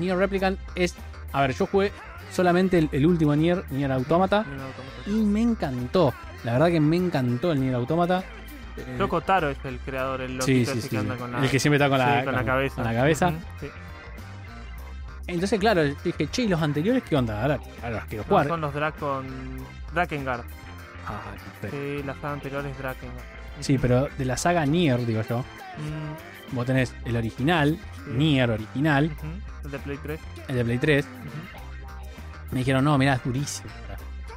Nier 0.00 0.16
Replicant 0.16 0.58
es. 0.74 0.94
A 1.32 1.42
ver, 1.42 1.54
yo 1.54 1.66
jugué 1.66 1.92
solamente 2.32 2.78
el, 2.78 2.88
el 2.92 3.06
último 3.06 3.34
Nier, 3.36 3.64
Nier 3.70 3.92
Automata, 3.92 4.44
Nier 4.44 4.60
Automata. 4.60 5.02
y 5.06 5.10
me 5.24 5.42
encantó. 5.42 6.12
La 6.44 6.52
verdad 6.54 6.68
que 6.68 6.80
me 6.80 6.96
encantó 6.96 7.52
el 7.52 7.60
Nier 7.60 7.74
Automata. 7.74 8.24
Eh, 8.76 8.96
Yoko 8.98 9.20
Taro 9.20 9.50
es 9.50 9.58
el 9.64 9.78
creador, 9.80 10.20
el 10.22 10.40
sí, 10.42 10.64
sí, 10.64 10.88
que 10.88 10.96
anda 10.98 11.16
con 11.16 11.30
la, 11.32 11.42
El 11.42 11.50
que 11.50 11.58
siempre 11.60 11.76
está 11.76 11.88
con 11.88 11.98
la, 11.98 12.20
sí, 12.20 12.24
con 12.24 12.34
la 12.34 12.44
cabeza. 12.44 12.74
con 12.76 12.84
la 12.84 12.94
cabeza. 12.94 13.28
Ujú, 13.28 13.36
sí. 13.60 13.66
Entonces, 15.26 15.60
claro, 15.60 15.82
dije, 15.84 16.26
che, 16.28 16.42
¿y 16.42 16.48
los 16.48 16.60
anteriores 16.60 17.02
qué 17.08 17.16
onda? 17.16 17.42
Ahora, 17.42 17.60
ahora 17.82 17.96
los 17.96 18.04
quiero 18.06 18.24
No, 18.24 18.28
jugar. 18.28 18.48
son 18.48 18.60
los 18.60 18.74
Dracon... 18.74 19.26
Drakengard. 19.94 20.42
Ah, 21.06 21.20
no. 21.62 21.70
Sí, 21.70 22.02
la 22.04 22.14
saga 22.14 22.32
anterior 22.32 22.66
es 22.66 22.76
Drakengard. 22.78 23.24
Sí, 23.60 23.78
pero 23.78 24.08
de 24.18 24.24
la 24.24 24.36
saga 24.36 24.64
Nier, 24.66 25.04
digo 25.06 25.22
yo. 25.28 25.38
Mm, 25.40 26.54
Vos 26.56 26.66
tenés 26.66 26.94
el 27.04 27.16
original. 27.16 27.78
Nier 28.08 28.50
original, 28.50 29.10
El 29.64 29.70
de 29.70 29.78
Play 29.78 29.98
3. 30.02 30.20
el 30.48 30.56
de 30.56 30.64
Play 30.64 30.78
3. 30.78 31.04
Ujú. 31.04 32.52
Me 32.52 32.58
dijeron, 32.60 32.84
no, 32.84 32.98
mirá, 32.98 33.14
es 33.14 33.24
durísimo. 33.24 33.68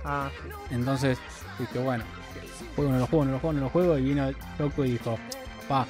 Ah, 0.05 0.29
sí. 0.31 0.49
Entonces 0.75 1.17
dije, 1.57 1.79
bueno, 1.79 2.03
juego, 2.75 2.91
no 2.91 2.99
lo 2.99 3.07
juego, 3.07 3.25
no 3.25 3.31
lo 3.31 3.39
juego, 3.39 3.53
no 3.53 3.59
lo 3.62 3.69
juego. 3.69 3.97
Y 3.97 4.01
vino 4.03 4.31
Loco 4.59 4.86
y 4.86 4.91
dijo, 4.91 5.17
pa, 5.67 5.88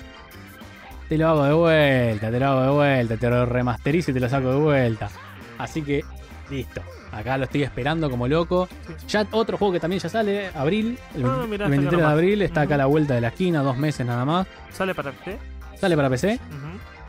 te 1.10 1.18
lo 1.18 1.28
hago 1.30 1.44
de 1.44 1.54
vuelta, 1.54 2.32
te 2.32 2.40
lo 2.40 2.46
hago 2.48 2.62
de 2.62 2.70
vuelta, 2.70 3.18
te 3.18 3.30
lo 3.30 3.46
remasterizo 3.46 4.12
y 4.12 4.14
te 4.14 4.20
lo 4.20 4.30
saco 4.30 4.52
de 4.52 4.58
vuelta. 4.58 5.10
Así 5.58 5.82
que, 5.82 6.04
listo. 6.50 6.82
Acá 7.12 7.38
lo 7.38 7.44
estoy 7.44 7.64
esperando 7.64 8.10
como 8.10 8.28
loco. 8.28 8.68
Sí. 8.88 8.94
Ya 9.10 9.28
otro 9.32 9.58
juego 9.58 9.74
que 9.74 9.80
también 9.80 10.00
ya 10.02 10.10
sale, 10.10 10.48
abril, 10.56 10.98
el, 11.16 11.26
Ah, 11.26 11.46
20 11.48 11.48
mirá, 11.48 11.66
el 11.68 11.74
está 11.74 11.82
acá 11.82 11.90
23 11.92 12.00
de 12.00 12.06
abril, 12.12 12.42
está 12.42 12.62
acá 12.62 12.76
a 12.76 12.78
la 12.78 12.86
vuelta 12.86 13.14
de 13.16 13.22
la 13.22 13.28
esquina, 13.28 13.62
dos 13.62 13.78
meses 13.78 14.06
nada 14.06 14.26
más. 14.26 14.48
¿Sale 14.72 14.96
para 14.96 15.12
PC? 15.12 15.38
Sale 15.80 15.96
para 15.96 16.10
PC. 16.10 16.40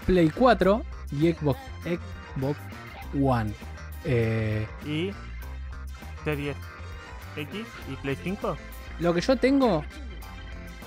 Play 0.06 0.28
4 0.30 0.82
y 1.18 1.33
Xbox, 1.33 1.59
Xbox 2.37 2.59
One. 3.20 3.53
Eh, 4.05 4.66
Y 4.85 5.11
Series 6.24 6.57
X 7.37 7.66
y 7.90 7.96
Play 7.96 8.16
5 8.22 8.57
lo 9.00 9.12
que 9.14 9.20
yo 9.20 9.37
tengo 9.37 9.85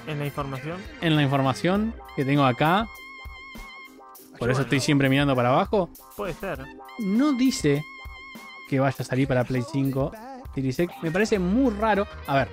en 0.07 0.19
la 0.19 0.25
información. 0.25 0.79
en 1.01 1.15
la 1.15 1.23
información 1.23 1.93
que 2.15 2.23
tengo 2.23 2.45
acá, 2.45 2.87
por 4.39 4.49
eso 4.51 4.61
estoy 4.61 4.79
siempre 4.79 5.09
mirando 5.09 5.35
para 5.35 5.49
abajo, 5.49 5.89
Puede 6.15 6.33
ser. 6.33 6.63
no 6.99 7.33
dice 7.33 7.83
que 8.69 8.79
vaya 8.79 8.95
a 8.99 9.03
salir 9.03 9.27
para 9.27 9.43
Play 9.43 9.63
5. 9.69 10.11
Series 10.53 10.79
X. 10.79 10.95
Me 11.03 11.11
parece 11.11 11.37
muy 11.39 11.71
raro. 11.73 12.07
A 12.27 12.35
ver, 12.35 12.49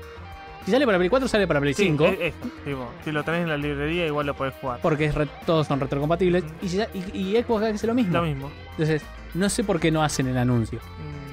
si 0.64 0.70
sale 0.70 0.86
para 0.86 0.98
Play 0.98 1.08
4, 1.10 1.28
sale 1.28 1.46
para 1.46 1.60
Play 1.60 1.74
Sí, 1.74 1.84
5. 1.84 2.04
es- 2.06 2.18
eso, 2.20 2.36
tipo, 2.64 2.88
si 3.04 3.12
lo 3.12 3.22
tenés 3.24 3.42
en 3.42 3.48
la 3.48 3.56
librería, 3.56 4.06
igual 4.06 4.26
lo 4.26 4.34
podés 4.34 4.54
jugar. 4.60 4.80
Porque 4.82 5.06
es 5.06 5.14
re- 5.14 5.28
todos 5.46 5.66
son 5.66 5.80
retrocompatibles. 5.80 6.44
Y, 6.62 6.68
si- 6.68 6.80
y- 7.14 7.36
y 7.36 7.42
Xbox 7.42 7.64
hace 7.64 7.86
lo 7.86 7.94
mismo. 7.94 8.12
Lo 8.14 8.22
mismo. 8.22 8.50
Entonces, 8.72 9.02
no 9.34 9.48
sé 9.48 9.64
por 9.64 9.78
qué 9.80 9.90
no 9.90 10.02
hacen 10.02 10.26
el 10.28 10.38
anuncio. 10.38 10.78
Mm, 10.80 11.24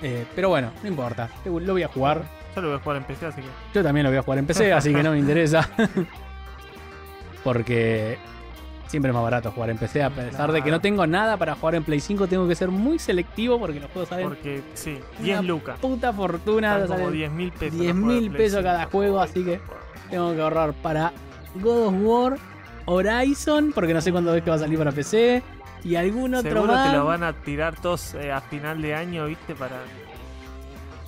Eh, 0.00 0.24
pero 0.36 0.48
bueno, 0.48 0.70
no 0.80 0.88
importa. 0.88 1.28
Lo 1.44 1.72
voy 1.72 1.82
a 1.82 1.88
jugar. 1.88 2.22
Yo 2.54 2.62
lo 2.62 2.68
voy 2.68 2.76
a 2.76 2.80
jugar 2.80 2.98
en 2.98 3.04
PC, 3.04 3.26
así 3.26 3.40
que. 3.42 3.48
Yo 3.74 3.82
también 3.82 4.04
lo 4.04 4.10
voy 4.10 4.18
a 4.18 4.22
jugar 4.22 4.38
en 4.38 4.46
PC, 4.46 4.72
así 4.72 4.94
que 4.94 5.02
no 5.02 5.10
me 5.10 5.18
interesa. 5.24 5.68
Porque 7.44 8.18
siempre 8.88 9.10
es 9.10 9.14
más 9.14 9.22
barato 9.22 9.52
jugar 9.52 9.70
en 9.70 9.78
PC, 9.78 10.02
a 10.02 10.10
pesar 10.10 10.50
de 10.50 10.62
que 10.62 10.70
no 10.70 10.80
tengo 10.80 11.06
nada 11.06 11.36
para 11.36 11.54
jugar 11.54 11.76
en 11.76 11.84
Play 11.84 12.00
5, 12.00 12.26
tengo 12.26 12.48
que 12.48 12.54
ser 12.56 12.68
muy 12.70 12.98
selectivo 12.98 13.58
porque 13.60 13.78
los 13.80 13.90
juegos 13.90 14.08
salen 14.08 14.28
Porque, 14.28 14.62
sí, 14.74 14.98
Una 15.18 15.24
10 15.24 15.44
lucas. 15.44 15.78
puta 15.78 16.12
fortuna. 16.12 16.74
Están 16.78 16.88
como 16.88 16.98
salen 16.98 17.12
10 17.12 17.30
mil 17.32 17.52
pesos. 17.52 17.78
10 17.78 17.94
los 17.94 17.96
juegos 18.04 18.14
de 18.14 18.20
mil 18.20 18.30
pesos 18.32 18.58
5. 18.58 18.62
cada 18.64 18.84
juego, 18.86 19.20
así 19.20 19.44
que 19.44 19.60
tengo 20.10 20.34
que 20.34 20.40
ahorrar 20.42 20.72
para 20.74 21.12
God 21.54 21.86
of 21.86 21.94
War, 22.02 22.38
Horizon, 22.86 23.72
porque 23.74 23.94
no 23.94 24.00
sé 24.00 24.10
cuándo 24.12 24.34
es 24.34 24.42
que 24.42 24.50
va 24.50 24.56
a 24.56 24.60
salir 24.60 24.78
para 24.78 24.92
PC, 24.92 25.42
y 25.84 25.94
algún 25.94 26.34
otro 26.34 26.50
Seguro 26.50 26.72
más. 26.72 26.90
te 26.90 26.96
lo 26.96 27.04
van 27.04 27.22
a 27.22 27.32
tirar 27.34 27.80
todos 27.80 28.14
eh, 28.14 28.32
a 28.32 28.40
final 28.40 28.82
de 28.82 28.94
año, 28.94 29.26
¿viste? 29.26 29.54
Para. 29.54 29.76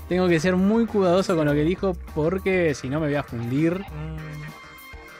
Tengo 0.08 0.26
que 0.28 0.40
ser 0.40 0.56
muy 0.56 0.86
cuidadoso 0.86 1.36
con 1.36 1.46
lo 1.46 1.52
que 1.52 1.62
dijo 1.62 1.96
porque 2.14 2.74
si 2.74 2.88
no 2.88 3.00
me 3.00 3.06
voy 3.06 3.14
a 3.16 3.22
fundir. 3.22 3.78
Mm, 3.78 4.39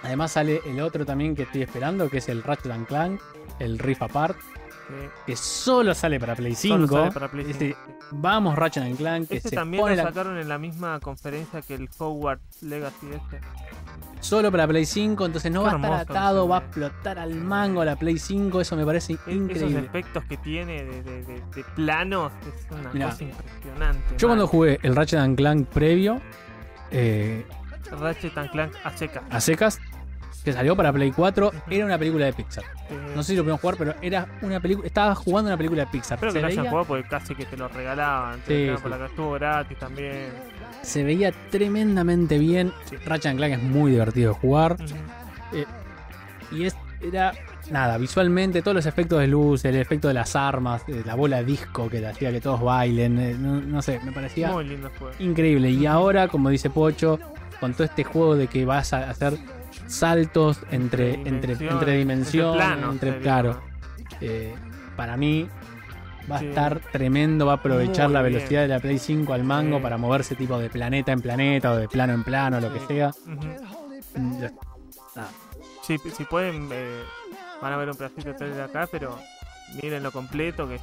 Además 0.02 0.32
sale 0.32 0.60
el 0.66 0.80
otro 0.80 1.04
también 1.04 1.34
que 1.36 1.42
estoy 1.42 1.62
esperando, 1.62 2.08
que 2.08 2.18
es 2.18 2.28
el 2.28 2.42
Ratchet 2.42 2.72
and 2.72 2.86
Clank, 2.86 3.20
el 3.58 3.78
Rift 3.78 4.02
Apart, 4.02 4.36
sí. 4.40 4.94
que 5.26 5.36
solo 5.36 5.94
sale 5.94 6.18
para 6.18 6.34
Play 6.34 6.54
5. 6.54 6.74
Solo 6.86 6.88
sale 7.02 7.12
para 7.12 7.28
Play 7.30 7.50
Este, 7.50 7.66
5, 7.68 7.78
sí. 7.86 7.96
Vamos 8.12 8.56
Ratchet 8.56 8.82
and 8.84 8.96
Clank, 8.96 9.28
que 9.28 9.36
Este 9.36 9.50
se 9.50 9.56
también 9.56 9.82
pone 9.82 9.96
lo 9.96 10.02
la- 10.02 10.08
sacaron 10.08 10.38
en 10.38 10.48
la 10.48 10.58
misma 10.58 10.98
conferencia 11.00 11.60
que 11.62 11.74
el 11.74 11.88
Hogwarts 11.98 12.62
Legacy 12.62 13.06
este. 13.12 13.40
solo 14.20 14.50
para 14.50 14.66
Play 14.66 14.86
5, 14.86 15.26
entonces 15.26 15.52
no 15.52 15.60
Qué 15.64 15.66
va 15.76 15.98
a 15.98 16.00
estar 16.00 16.16
atado, 16.16 16.48
va 16.48 16.56
a 16.56 16.60
explotar 16.60 17.18
al 17.18 17.34
mango 17.34 17.84
la 17.84 17.96
Play 17.96 18.18
5, 18.18 18.60
eso 18.62 18.76
me 18.76 18.84
parece 18.86 19.12
E- 19.12 19.16
Esos 19.16 19.32
increíble. 19.34 19.78
efectos 19.80 20.24
que 20.24 20.36
tiene 20.38 20.82
de, 20.82 21.02
de, 21.02 21.22
de- 21.24 21.42
de 21.54 21.64
planos 21.76 22.32
es 22.48 22.66
una 22.72 22.90
Mirá. 22.92 23.10
cosa 23.10 23.24
impresionante. 23.24 24.14
Yo 24.16 24.28
man. 24.28 24.36
cuando 24.38 24.46
jugué 24.48 24.78
el 24.82 24.96
Ratchet 24.96 25.20
and 25.20 25.36
Clank 25.36 25.68
previo, 25.68 26.20
eh, 26.90 27.46
Ratchet 27.92 28.36
and 28.38 28.50
Clank 28.50 28.72
a 28.84 28.90
seca. 28.96 29.22
a 29.30 29.40
secas, 29.40 29.78
que 30.44 30.52
salió 30.52 30.74
para 30.76 30.92
Play 30.92 31.12
4, 31.12 31.52
era 31.70 31.84
una 31.84 31.98
película 31.98 32.24
de 32.26 32.32
Pixar. 32.32 32.64
Eh, 32.88 33.12
No 33.14 33.22
sé 33.22 33.32
si 33.32 33.36
lo 33.36 33.42
pudieron 33.42 33.58
jugar, 33.58 33.76
pero 33.76 33.94
era 34.00 34.26
una 34.42 34.58
película, 34.60 34.86
estaba 34.86 35.14
jugando 35.14 35.48
una 35.48 35.56
película 35.56 35.84
de 35.84 35.90
Pixar. 35.90 36.16
Espero 36.16 36.32
Se 36.32 36.38
que 36.38 36.42
lo 36.42 36.46
hayan 36.48 36.58
veía, 36.62 36.70
jugado 36.70 36.88
porque 36.88 37.08
casi 37.08 37.34
que 37.34 37.44
te 37.46 37.56
lo 37.56 37.68
regalaban. 37.68 38.40
te 38.40 38.46
Sí, 38.46 38.52
lo 38.66 38.76
regalaban 38.76 38.76
sí. 38.78 38.82
por 38.82 38.90
la 38.90 38.98
que 38.98 39.04
estuvo 39.06 39.30
gratis 39.32 39.78
también. 39.78 40.28
se 40.82 41.04
veía 41.04 41.32
tremendamente 41.50 42.38
bien. 42.38 42.72
Sí. 42.86 42.96
Ratchet 43.04 43.36
Clank 43.36 43.52
es 43.54 43.62
muy 43.62 43.90
divertido 43.92 44.32
de 44.32 44.38
jugar. 44.40 44.76
Ujú. 44.80 44.94
Y 46.52 46.64
es, 46.64 46.76
era, 47.00 47.32
nada, 47.70 47.96
visualmente, 47.98 48.60
todos 48.62 48.74
los 48.74 48.86
efectos 48.86 49.20
de 49.20 49.26
luz, 49.28 49.64
el 49.64 49.76
efecto 49.76 50.08
de 50.08 50.14
las 50.14 50.34
armas, 50.34 50.82
eh, 50.88 51.02
la 51.04 51.14
bola 51.14 51.42
disco 51.42 51.88
que 51.88 52.04
hacía 52.04 52.32
que 52.32 52.40
todos 52.40 52.60
bailen, 52.60 53.18
eh, 53.18 53.36
no, 53.38 53.60
no 53.60 53.80
sé, 53.82 54.00
me 54.04 54.10
parecía 54.12 54.50
Muy 54.50 54.64
lindo 54.64 54.90
increíble. 55.20 55.70
Y 55.70 55.86
ahora, 55.86 56.26
como 56.28 56.48
dice 56.48 56.68
Pocho, 56.70 57.20
con 57.60 57.72
todo 57.74 57.84
este 57.84 58.02
juego 58.04 58.34
de 58.36 58.48
que 58.48 58.64
vas 58.64 58.92
a 58.92 59.08
hacer 59.10 59.34
saltos 59.90 60.60
entre, 60.70 61.14
entre, 61.14 61.52
entre 61.54 61.92
dimensiones, 61.98 62.56
planos, 62.56 62.92
entre, 62.94 63.18
claro, 63.20 63.60
eh, 64.20 64.54
para 64.96 65.16
mí 65.16 65.48
va 66.30 66.38
a 66.38 66.42
estar 66.42 66.80
tremendo, 66.92 67.46
va 67.46 67.52
a 67.52 67.56
aprovechar 67.56 68.06
Muy 68.06 68.14
la 68.14 68.22
bien. 68.22 68.34
velocidad 68.34 68.62
de 68.62 68.68
la 68.68 68.78
Play 68.80 68.98
5 68.98 69.32
al 69.32 69.44
mango 69.44 69.78
Sí. 69.78 69.82
para 69.82 69.98
moverse 69.98 70.34
tipo 70.36 70.58
de 70.58 70.70
planeta 70.70 71.12
en 71.12 71.20
planeta 71.20 71.72
o 71.72 71.76
de 71.76 71.88
plano 71.88 72.12
en 72.12 72.22
plano, 72.24 72.60
lo 72.60 72.72
que 72.72 72.80
sea. 72.86 73.10
Mm. 73.26 74.44
Si, 75.82 75.98
si 75.98 76.24
pueden, 76.24 76.68
eh, 76.72 77.02
van 77.60 77.72
a 77.72 77.76
ver 77.76 77.88
un 77.90 77.96
pedacito 77.96 78.32
de 78.32 78.62
acá, 78.62 78.86
pero 78.90 79.18
miren 79.82 80.02
lo 80.02 80.12
completo 80.12 80.68
que 80.68 80.76
es 80.76 80.82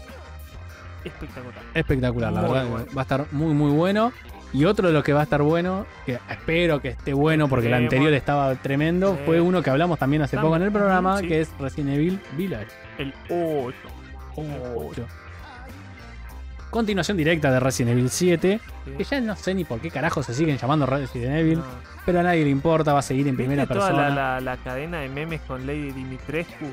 espectacular. 1.06 1.62
Espectacular, 1.74 2.34
la 2.34 2.41
Muy 2.41 2.52
verdad. 2.52 2.70
bueno. 2.70 2.86
Va 2.96 3.02
a 3.02 3.04
estar 3.04 3.26
muy, 3.32 3.54
muy 3.54 3.72
bueno. 3.72 4.12
Y 4.53 4.63
otro 4.65 4.88
de 4.88 4.93
lo 4.93 5.03
que 5.03 5.12
va 5.13 5.19
a 5.19 5.23
estar 5.23 5.41
bueno, 5.41 5.86
que 6.05 6.19
espero 6.29 6.81
que 6.81 6.89
esté 6.89 7.13
bueno 7.13 7.47
porque 7.49 7.67
el 7.67 7.73
anterior 7.73 8.13
estaba 8.13 8.55
tremendo, 8.55 9.15
Sí. 9.15 9.21
fue 9.25 9.41
uno 9.41 9.62
que 9.62 9.69
hablamos 9.69 9.99
también 9.99 10.21
hace 10.21 10.38
poco 10.38 10.55
en 10.55 10.63
el 10.63 10.71
programa, 10.71 11.19
sí. 11.19 11.27
que 11.27 11.41
es 11.41 11.49
Resident 11.60 11.95
Evil 11.95 12.19
Village. 12.38 12.67
El 12.97 13.13
8. 13.29 13.75
Ocho. 14.75 15.05
Continuación 16.69 17.17
directa 17.17 17.49
de 17.51 17.60
Resident 17.60 17.93
Evil 17.97 18.10
7, 18.10 18.60
que 18.97 19.03
ya 19.03 19.21
no 19.21 19.36
sé 19.36 19.53
ni 19.53 19.63
por 19.63 19.79
qué 19.79 19.89
carajo 19.89 20.21
se 20.21 20.33
siguen 20.33 20.57
llamando 20.57 20.86
Resident 20.86 21.36
Evil, 21.38 21.62
pero 22.05 22.19
a 22.19 22.23
nadie 22.23 22.43
le 22.43 22.49
importa, 22.49 22.93
va 22.93 22.99
a 22.99 23.03
seguir 23.03 23.27
en 23.27 23.36
primera 23.38 23.65
toda 23.65 23.88
persona. 23.88 24.10
la, 24.10 24.15
la, 24.36 24.41
la 24.41 24.57
cadena 24.57 24.99
de 24.99 25.10
memes 25.10 25.41
con 25.41 25.65
Lady 25.65 25.91
Dimitrescu? 25.91 26.65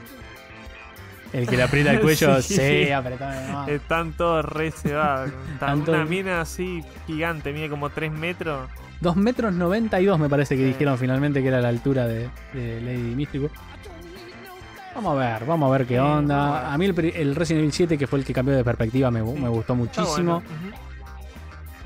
El 1.34 1.46
que 1.48 1.56
le 1.56 1.64
aprieta 1.64 1.90
el 1.90 2.00
cuello, 2.02 2.40
Sí. 2.40 2.54
sí, 2.54 2.90
apretame 2.90 3.46
nomás. 3.48 3.68
Están 3.68 4.12
todos 4.12 4.44
re 4.44 4.70
cebados. 4.70 5.30
Una 5.88 6.04
mina 6.04 6.40
así 6.40 6.82
gigante, 7.06 7.52
mide 7.52 7.68
como 7.68 7.90
3 7.90 8.10
metros. 8.12 8.70
2 9.00 9.16
metros 9.16 9.52
92 9.52 10.18
me 10.18 10.28
parece 10.30 10.56
que 10.56 10.62
Sí. 10.62 10.68
dijeron 10.68 10.96
finalmente 10.96 11.42
que 11.42 11.48
era 11.48 11.60
la 11.60 11.68
altura 11.68 12.06
de, 12.06 12.30
de 12.54 12.80
Lady 12.80 13.14
Místico. 13.14 13.50
Vamos 14.94 15.16
a 15.20 15.38
ver, 15.38 15.44
vamos 15.44 15.68
a 15.68 15.76
ver 15.76 15.86
qué 15.86 15.98
onda. 15.98 16.72
A 16.72 16.78
mí 16.78 16.84
el, 16.86 16.98
el 17.16 17.34
Resident 17.34 17.62
Evil 17.62 17.72
7, 17.72 17.98
que 17.98 18.06
fue 18.06 18.20
el 18.20 18.24
que 18.24 18.32
cambió 18.32 18.54
de 18.54 18.62
perspectiva, 18.62 19.10
me, 19.10 19.22
gu- 19.22 19.34
Sí. 19.34 19.40
me 19.42 19.48
gustó 19.48 19.74
muchísimo. 19.74 20.40
bueno. 20.40 20.83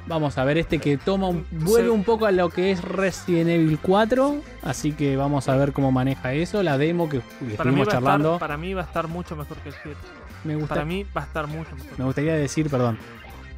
Vamos 0.08 0.38
a 0.38 0.44
ver 0.44 0.56
este 0.56 0.78
que 0.78 0.96
toma 0.96 1.28
un, 1.28 1.46
vuelve 1.50 1.90
un 1.90 2.02
poco 2.02 2.24
a 2.24 2.32
lo 2.32 2.48
que 2.48 2.70
es 2.70 2.82
Resident 2.82 3.50
Evil 3.50 3.78
4. 3.80 4.40
Así 4.62 4.92
que 4.92 5.16
vamos 5.16 5.48
a 5.48 5.56
ver 5.56 5.72
cómo 5.72 5.92
maneja 5.92 6.32
eso. 6.32 6.62
La 6.62 6.78
demo 6.78 7.10
que 7.10 7.20
Para 7.20 7.52
estuvimos 7.52 7.88
charlando. 7.88 8.34
estar, 8.34 8.48
para 8.48 8.56
mí 8.56 8.72
va 8.72 8.82
a 8.82 8.84
estar 8.84 9.06
mucho 9.06 9.36
mejor 9.36 9.58
que 9.58 9.68
el 9.68 9.74
7. 9.82 9.96
me, 10.44 10.56
gusta, 10.56 10.74
Para 10.74 10.84
mí 10.86 11.04
va 11.14 11.22
a 11.22 11.24
estar 11.24 11.46
mucho 11.46 11.76
mejor. 11.76 11.98
me 11.98 12.04
gustaría 12.06 12.34
decir, 12.34 12.70
perdón. 12.70 12.98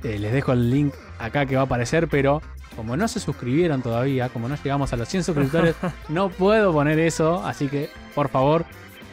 Eh, 0.02 0.18
les 0.18 0.32
dejo 0.32 0.52
el 0.52 0.70
link 0.70 0.92
acá 1.18 1.46
que 1.46 1.54
va 1.54 1.62
a 1.62 1.64
aparecer, 1.66 2.08
pero 2.08 2.42
como 2.74 2.96
no 2.96 3.06
se 3.06 3.20
suscribieron 3.20 3.82
todavía, 3.82 4.28
como 4.30 4.48
no 4.48 4.56
llegamos 4.56 4.92
a 4.92 4.96
los 4.96 5.08
100 5.08 5.24
suscriptores, 5.24 5.76
no 6.08 6.30
puedo 6.30 6.72
poner 6.72 6.98
eso. 6.98 7.44
Así 7.46 7.68
que, 7.68 7.90
por 8.14 8.28
favor, 8.28 8.64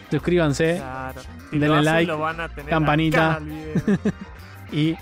suscríbanse 0.10 0.78
Claro. 0.78 1.22
Si 1.52 1.60
denle 1.60 1.68
lo 1.68 1.74
hacen, 1.76 1.86
like, 1.86 2.12
lo 2.12 2.20
van 2.20 2.40
a 2.40 2.50
tener 2.50 2.70
campanita. 2.70 3.40
y 4.72 4.96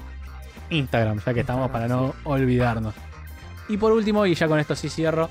Instagram, 0.76 1.20
ya 1.26 1.34
que 1.34 1.40
estamos 1.42 1.70
para 1.72 1.88
no 1.88 2.14
olvidarnos. 2.24 2.94
Y 3.68 3.78
por 3.78 3.92
último, 3.92 4.26
y 4.26 4.36
ya 4.36 4.48
con 4.48 4.60
esto 4.60 4.76
sí 4.76 4.90
cierro, 4.90 5.30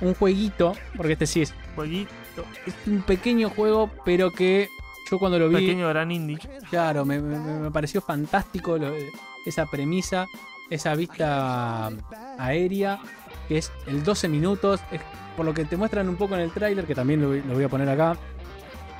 un 0.00 0.14
jueguito, 0.14 0.74
porque 0.96 1.14
este 1.14 1.26
sí 1.26 1.42
es, 1.42 1.54
Jueguito. 1.74 2.10
es 2.66 2.74
un 2.86 3.02
pequeño 3.02 3.50
juego, 3.50 3.90
pero 4.04 4.30
que 4.32 4.68
yo 5.10 5.18
cuando 5.18 5.38
lo 5.38 5.48
vi, 5.48 5.56
Pequeño 5.56 5.88
gran 5.88 6.10
indie. 6.12 6.38
claro, 6.70 7.04
me, 7.04 7.20
me- 7.20 7.38
me 7.60 7.70
pareció 7.70 8.00
fantástico 8.00 8.78
lo- 8.78 8.92
esa 9.44 9.66
premisa, 9.66 10.26
esa 10.70 10.94
vista 10.94 11.90
aérea, 12.38 13.00
que 13.48 13.58
es 13.58 13.72
el 13.86 14.02
12 14.04 14.28
minutos, 14.28 14.80
es 14.90 15.00
por 15.36 15.44
lo 15.44 15.52
que 15.54 15.64
te 15.64 15.76
muestran 15.76 16.08
un 16.08 16.16
poco 16.16 16.34
en 16.34 16.40
el 16.42 16.50
tráiler, 16.52 16.84
que 16.86 16.94
también 16.94 17.20
lo, 17.20 17.28
voy- 17.28 17.42
lo 17.42 17.54
voy 17.54 17.64
a 17.64 17.68
poner 17.68 17.88
acá, 17.88 18.16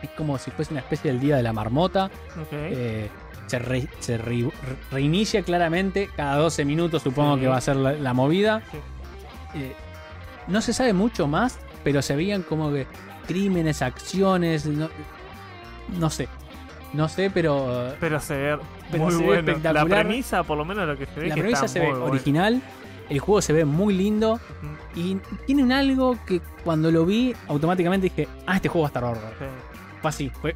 es 0.02 0.10
como 0.10 0.36
si 0.38 0.50
fuese 0.50 0.72
una 0.72 0.80
especie 0.80 1.10
del 1.12 1.20
día 1.20 1.36
de 1.36 1.42
la 1.44 1.52
marmota. 1.52 2.06
Ok. 2.40 2.48
Eh, 2.52 3.08
se, 3.46 3.58
re- 3.58 3.88
se 4.00 4.18
re- 4.18 4.50
reinicia 4.90 5.42
claramente 5.42 6.08
cada 6.16 6.36
12 6.36 6.64
minutos, 6.64 7.02
supongo 7.02 7.34
Sí. 7.36 7.40
que 7.42 7.48
va 7.48 7.56
a 7.56 7.60
ser 7.60 7.76
la, 7.76 7.92
la 7.92 8.12
movida. 8.14 8.62
Sí. 8.70 8.78
Eh, 9.54 9.72
no 10.48 10.60
se 10.60 10.72
sabe 10.72 10.92
mucho 10.92 11.26
más, 11.28 11.58
pero 11.84 12.02
se 12.02 12.16
veían 12.16 12.42
como 12.42 12.72
que 12.72 12.86
crímenes, 13.26 13.82
acciones, 13.82 14.66
no, 14.66 14.88
no 15.98 16.10
sé. 16.10 16.28
No 16.92 17.08
sé, 17.08 17.30
pero 17.30 17.94
Pero 18.00 18.20
se 18.20 18.36
ve 18.36 18.58
Pero 18.90 19.04
muy 19.04 19.12
se 19.12 19.18
ve 19.20 19.24
bueno. 19.24 19.42
La 19.42 19.52
espectacular. 19.52 20.06
premisa, 20.06 20.42
por 20.42 20.58
lo 20.58 20.64
menos 20.66 20.86
lo 20.86 20.96
que 20.98 21.06
se 21.06 21.20
ve, 21.20 21.28
la 21.28 21.34
que 21.34 21.40
premisa 21.40 21.64
está 21.66 21.72
se 21.72 21.78
ve 21.80 21.86
muy 21.86 21.94
bueno. 21.98 22.10
original. 22.12 22.62
El 23.08 23.18
juego 23.18 23.40
se 23.42 23.52
ve 23.52 23.64
muy 23.64 23.94
lindo 23.94 24.40
y 24.94 25.16
tiene 25.46 25.62
un 25.62 25.72
algo 25.72 26.16
que 26.26 26.40
cuando 26.64 26.90
lo 26.90 27.04
vi 27.06 27.34
automáticamente 27.48 28.04
dije, 28.08 28.28
ah, 28.46 28.56
este 28.56 28.68
juego 28.68 28.82
va 28.82 28.88
a 28.88 28.90
estar 28.90 29.02
bárbaro. 29.02 29.28
Sí. 29.38 29.44
Así, 30.02 30.30
fue, 30.30 30.54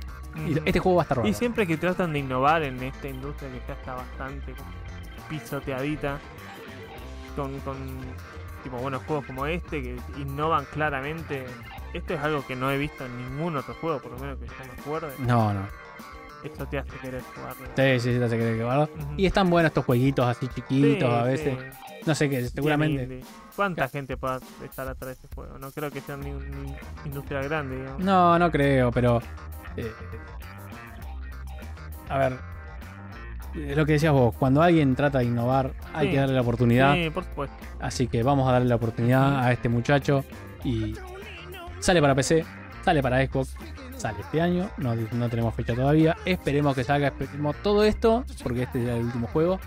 este 0.65 0.79
juego 0.81 0.97
va 0.97 1.03
a 1.03 1.05
estar 1.05 1.27
Y 1.27 1.35
siempre 1.35 1.67
que 1.67 1.77
tratan 1.77 2.13
de 2.13 2.19
innovar 2.21 2.63
en 2.63 2.83
esta 2.83 3.09
industria 3.09 3.51
que 3.51 3.61
ya 3.67 3.75
está 3.75 3.95
bastante 3.95 4.55
pisoteadita, 5.29 6.19
con, 7.35 7.59
con 7.61 7.77
tipo 8.63 8.77
buenos 8.79 9.03
juegos 9.05 9.27
como 9.27 9.47
este 9.47 9.83
que 9.83 9.97
innovan 10.19 10.65
claramente. 10.67 11.45
Esto 11.93 12.15
es 12.15 12.21
algo 12.21 12.47
que 12.47 12.57
no 12.57 12.71
he 12.71 12.79
visto 12.79 13.05
en 13.07 13.17
ningún 13.17 13.57
otro 13.57 13.75
juego, 13.81 14.01
por 14.01 14.13
lo 14.13 14.19
menos 14.19 14.39
que 14.39 14.47
yo 14.47 14.53
me 14.59 14.81
acuerde. 14.81 15.13
No, 15.19 15.53
no. 15.53 15.67
Esto 16.45 16.67
te 16.67 16.79
hace 16.79 16.91
querer 17.03 17.23
jugarlo. 17.35 17.67
Sí, 17.77 18.01
sí, 18.01 18.13
sí, 18.13 18.19
te 18.19 18.25
hace 18.25 18.37
creer 18.37 18.57
que 18.59 18.63
va. 18.63 18.85
Ujú. 18.85 18.91
Y 19.17 19.27
están 19.27 19.51
buenos 19.51 19.71
estos 19.71 19.85
jueguitos 19.85 20.27
así 20.27 20.47
chiquitos 20.49 21.09
Sí, 21.09 21.17
a 21.17 21.23
veces. 21.23 21.59
sí. 21.59 21.86
No 22.07 22.15
sé 22.15 22.31
qué, 22.31 22.47
seguramente. 22.49 23.03
indie. 23.03 23.25
¿Cuánta 23.57 23.89
gente 23.89 24.17
puede 24.17 24.39
estar 24.65 24.87
atrás 24.89 25.09
de 25.09 25.13
este 25.13 25.29
juego? 25.35 25.59
No 25.59 25.71
creo 25.73 25.91
que 25.91 26.01
sea 26.01 26.17
ni 26.17 26.31
una 26.31 26.47
industria 27.05 27.43
grande, 27.43 27.77
digamos. 27.79 28.03
No, 28.05 28.39
no 28.39 28.51
creo, 28.51 28.91
pero. 28.93 29.21
eh, 29.77 29.91
a 32.09 32.19
ver. 32.19 32.39
es 33.55 33.77
Lo 33.77 33.87
que 33.87 33.93
decías 33.95 34.13
vos, 34.13 34.35
cuando 34.39 34.63
alguien 34.63 34.95
trata 34.95 35.19
de 35.19 35.25
innovar, 35.25 35.73
hay 35.93 36.07
Sí. 36.09 36.13
que 36.13 36.19
darle 36.21 36.35
la 36.35 36.41
oportunidad. 36.43 36.95
Sí, 36.95 37.11
por 37.11 37.25
supuesto. 37.25 37.57
Así 37.81 38.07
que 38.07 38.23
vamos 38.23 38.49
a 38.49 38.53
darle 38.53 38.69
la 38.69 38.77
oportunidad 38.77 39.41
a 39.45 39.53
este 39.53 39.69
muchacho. 39.69 40.25
Y 40.65 40.95
sale 41.81 42.01
para 42.01 42.15
PC, 42.15 42.45
sale 42.85 43.03
para 43.03 43.25
Xbox, 43.27 43.57
sale 43.97 44.21
este 44.21 44.41
año. 44.41 44.71
No, 44.79 44.95
no 44.95 45.29
tenemos 45.29 45.55
fecha 45.55 45.75
todavía. 45.75 46.17
Esperemos 46.25 46.75
que 46.75 46.85
salga. 46.85 47.09
Esperemos 47.09 47.57
todo 47.63 47.83
esto, 47.85 48.25
porque 48.43 48.63
este 48.65 48.83
es 48.83 48.89
el 48.89 49.05
último 49.07 49.27
juego. 49.29 49.59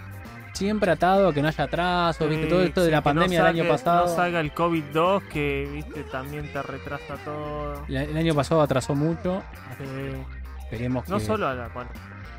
Siempre 0.53 0.91
atado 0.91 1.29
a 1.29 1.33
que 1.33 1.41
no 1.41 1.47
haya 1.47 1.63
atrasos, 1.63 2.29
¿viste? 2.29 2.47
Todo 2.47 2.61
Sí, 2.61 2.67
esto 2.67 2.81
de 2.81 2.87
sí, 2.87 2.91
la 2.91 2.97
que 2.97 2.99
no 3.01 3.03
pandemia 3.15 3.39
del 3.39 3.47
año 3.47 3.63
salga- 3.63 3.69
pasado. 3.71 4.07
No 4.07 4.15
salga 4.15 4.39
el 4.39 4.53
COVID-2 4.53 5.23
que, 5.29 5.69
viste, 5.73 6.03
también 6.03 6.51
te 6.51 6.61
retrasa 6.61 7.15
todo. 7.23 7.85
La- 7.87 8.03
El 8.03 8.17
año 8.17 8.33
pasado 8.35 8.61
atrasó 8.61 8.95
mucho. 8.95 9.41
Eh, 9.79 10.23
Esperemos 10.63 11.05
que. 11.05 11.11
no 11.11 11.19
solo 11.19 11.47
a 11.47 11.53
la, 11.53 11.67
bueno, 11.69 11.89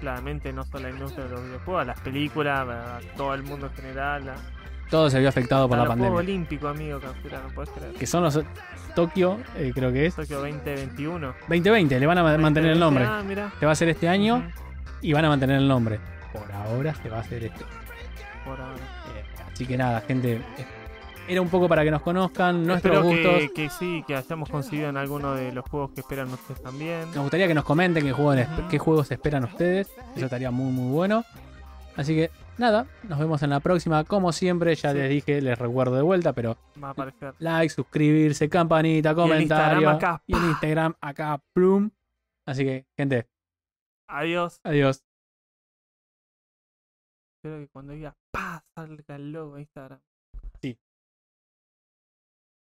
claramente 0.01 0.53
no 0.53 0.65
solo 0.65 0.79
a 0.79 0.83
la 0.83 0.91
industria 0.91 1.25
de 1.25 1.31
los 1.31 1.45
videojuegos, 1.45 1.83
a 1.83 1.85
las 1.87 2.01
películas, 2.01 2.69
a 2.69 2.99
todo 3.17 3.35
el 3.35 3.43
mundo 3.43 3.67
en 3.67 3.73
general, 3.75 4.29
a, 4.29 4.35
Todo 4.91 5.09
se 5.09 5.19
vio 5.21 5.29
afectado 5.29 5.69
por 5.69 5.77
a 5.77 5.83
la 5.83 5.85
los 5.85 5.93
pandemia. 5.93 6.19
Olímpicos, 6.19 6.71
amigo, 6.77 6.99
Cancela, 7.01 7.41
no 7.47 7.55
puedes 7.55 7.71
creer. 7.71 7.95
Que 7.95 8.07
son 8.07 8.23
los 8.25 8.41
Tokio, 8.97 9.39
eh, 9.57 9.71
creo 9.73 9.93
que 9.93 10.07
es. 10.07 10.17
Tokio 10.17 10.39
2021. 10.41 11.29
2020, 11.49 12.01
le 12.01 12.07
van 12.07 12.19
a 12.19 12.23
ma- 12.25 12.37
mantener 12.39 12.73
el 12.73 12.81
nombre. 12.81 13.05
Ah, 13.05 13.23
mira. 13.25 13.53
Se 13.61 13.67
va 13.67 13.71
a 13.71 13.75
hacer 13.75 13.89
este 13.89 14.09
año 14.09 14.37
Ujú, 14.39 14.47
y 15.03 15.13
van 15.13 15.25
a 15.25 15.29
mantener 15.29 15.57
el 15.59 15.69
nombre. 15.69 16.01
Por 16.33 16.51
ahora 16.53 16.93
se 16.95 17.09
va 17.09 17.19
a 17.19 17.21
hacer 17.21 17.45
este. 17.45 17.65
Por 18.45 18.61
ahora. 18.61 18.77
Eh, 19.17 19.25
así 19.53 19.67
que 19.67 19.77
nada, 19.77 20.01
gente. 20.03 20.41
Era 21.29 21.43
un 21.43 21.49
poco 21.49 21.69
para 21.69 21.85
que 21.85 21.91
nos 21.93 22.03
conozcan 22.03 22.67
nuestros 22.67 22.97
Espero 22.97 23.09
gustos. 23.09 23.41
que, 23.41 23.53
que 23.53 23.71
sí, 23.71 24.03
que 24.07 24.17
hayamos 24.17 24.49
conseguido 24.49 24.89
en 24.89 24.97
alguno 24.97 25.35
de 25.35 25.53
los 25.53 25.65
juegos 25.69 25.93
que 25.93 26.01
esperan 26.01 26.29
ustedes 26.33 26.61
también. 26.61 27.03
Nos 27.13 27.19
gustaría 27.19 27.47
que 27.47 27.55
nos 27.55 27.65
comenten 27.65 28.03
qué 28.05 28.13
juegos, 28.13 28.47
qué 28.69 28.79
juegos 28.79 29.11
esperan 29.13 29.45
ustedes. 29.45 29.89
Eso 30.17 30.25
estaría 30.25 30.51
muy, 30.51 30.73
muy 30.73 30.93
bueno. 30.93 31.25
Así 31.97 32.17
que 32.17 32.31
nada, 32.59 32.87
nos 33.05 33.19
vemos 33.19 33.43
en 33.45 33.51
la 33.51 33.61
próxima. 33.61 34.03
Como 34.05 34.33
siempre, 34.33 34.75
ya 34.75 34.91
Sí. 34.93 34.99
les 34.99 35.11
dije, 35.11 35.41
les 35.41 35.57
recuerdo 35.57 35.95
de 35.95 36.03
vuelta, 36.03 36.33
pero 36.33 36.57
Va 36.83 36.89
a 36.89 36.91
aparecer. 36.93 37.35
like, 37.39 37.69
suscribirse, 37.73 38.49
campanita, 38.49 39.15
comentario. 39.15 39.43
Instagram 39.91 39.97
acá, 39.97 40.23
Y 40.27 40.35
en. 40.35 40.45
Instagram 40.51 40.95
acá, 41.01 41.41
plum. 41.53 41.91
Así 42.47 42.65
que, 42.65 42.87
gente, 42.97 43.29
Adiós. 44.09 44.61
adiós. 44.65 45.05
Espero 47.37 47.59
que 47.61 47.69
cuando 47.69 47.93
diga 47.93 48.15
pa 48.33 48.65
salga 48.75 49.17
el 49.17 49.33
logo 49.33 49.59
Instagram. 49.59 50.01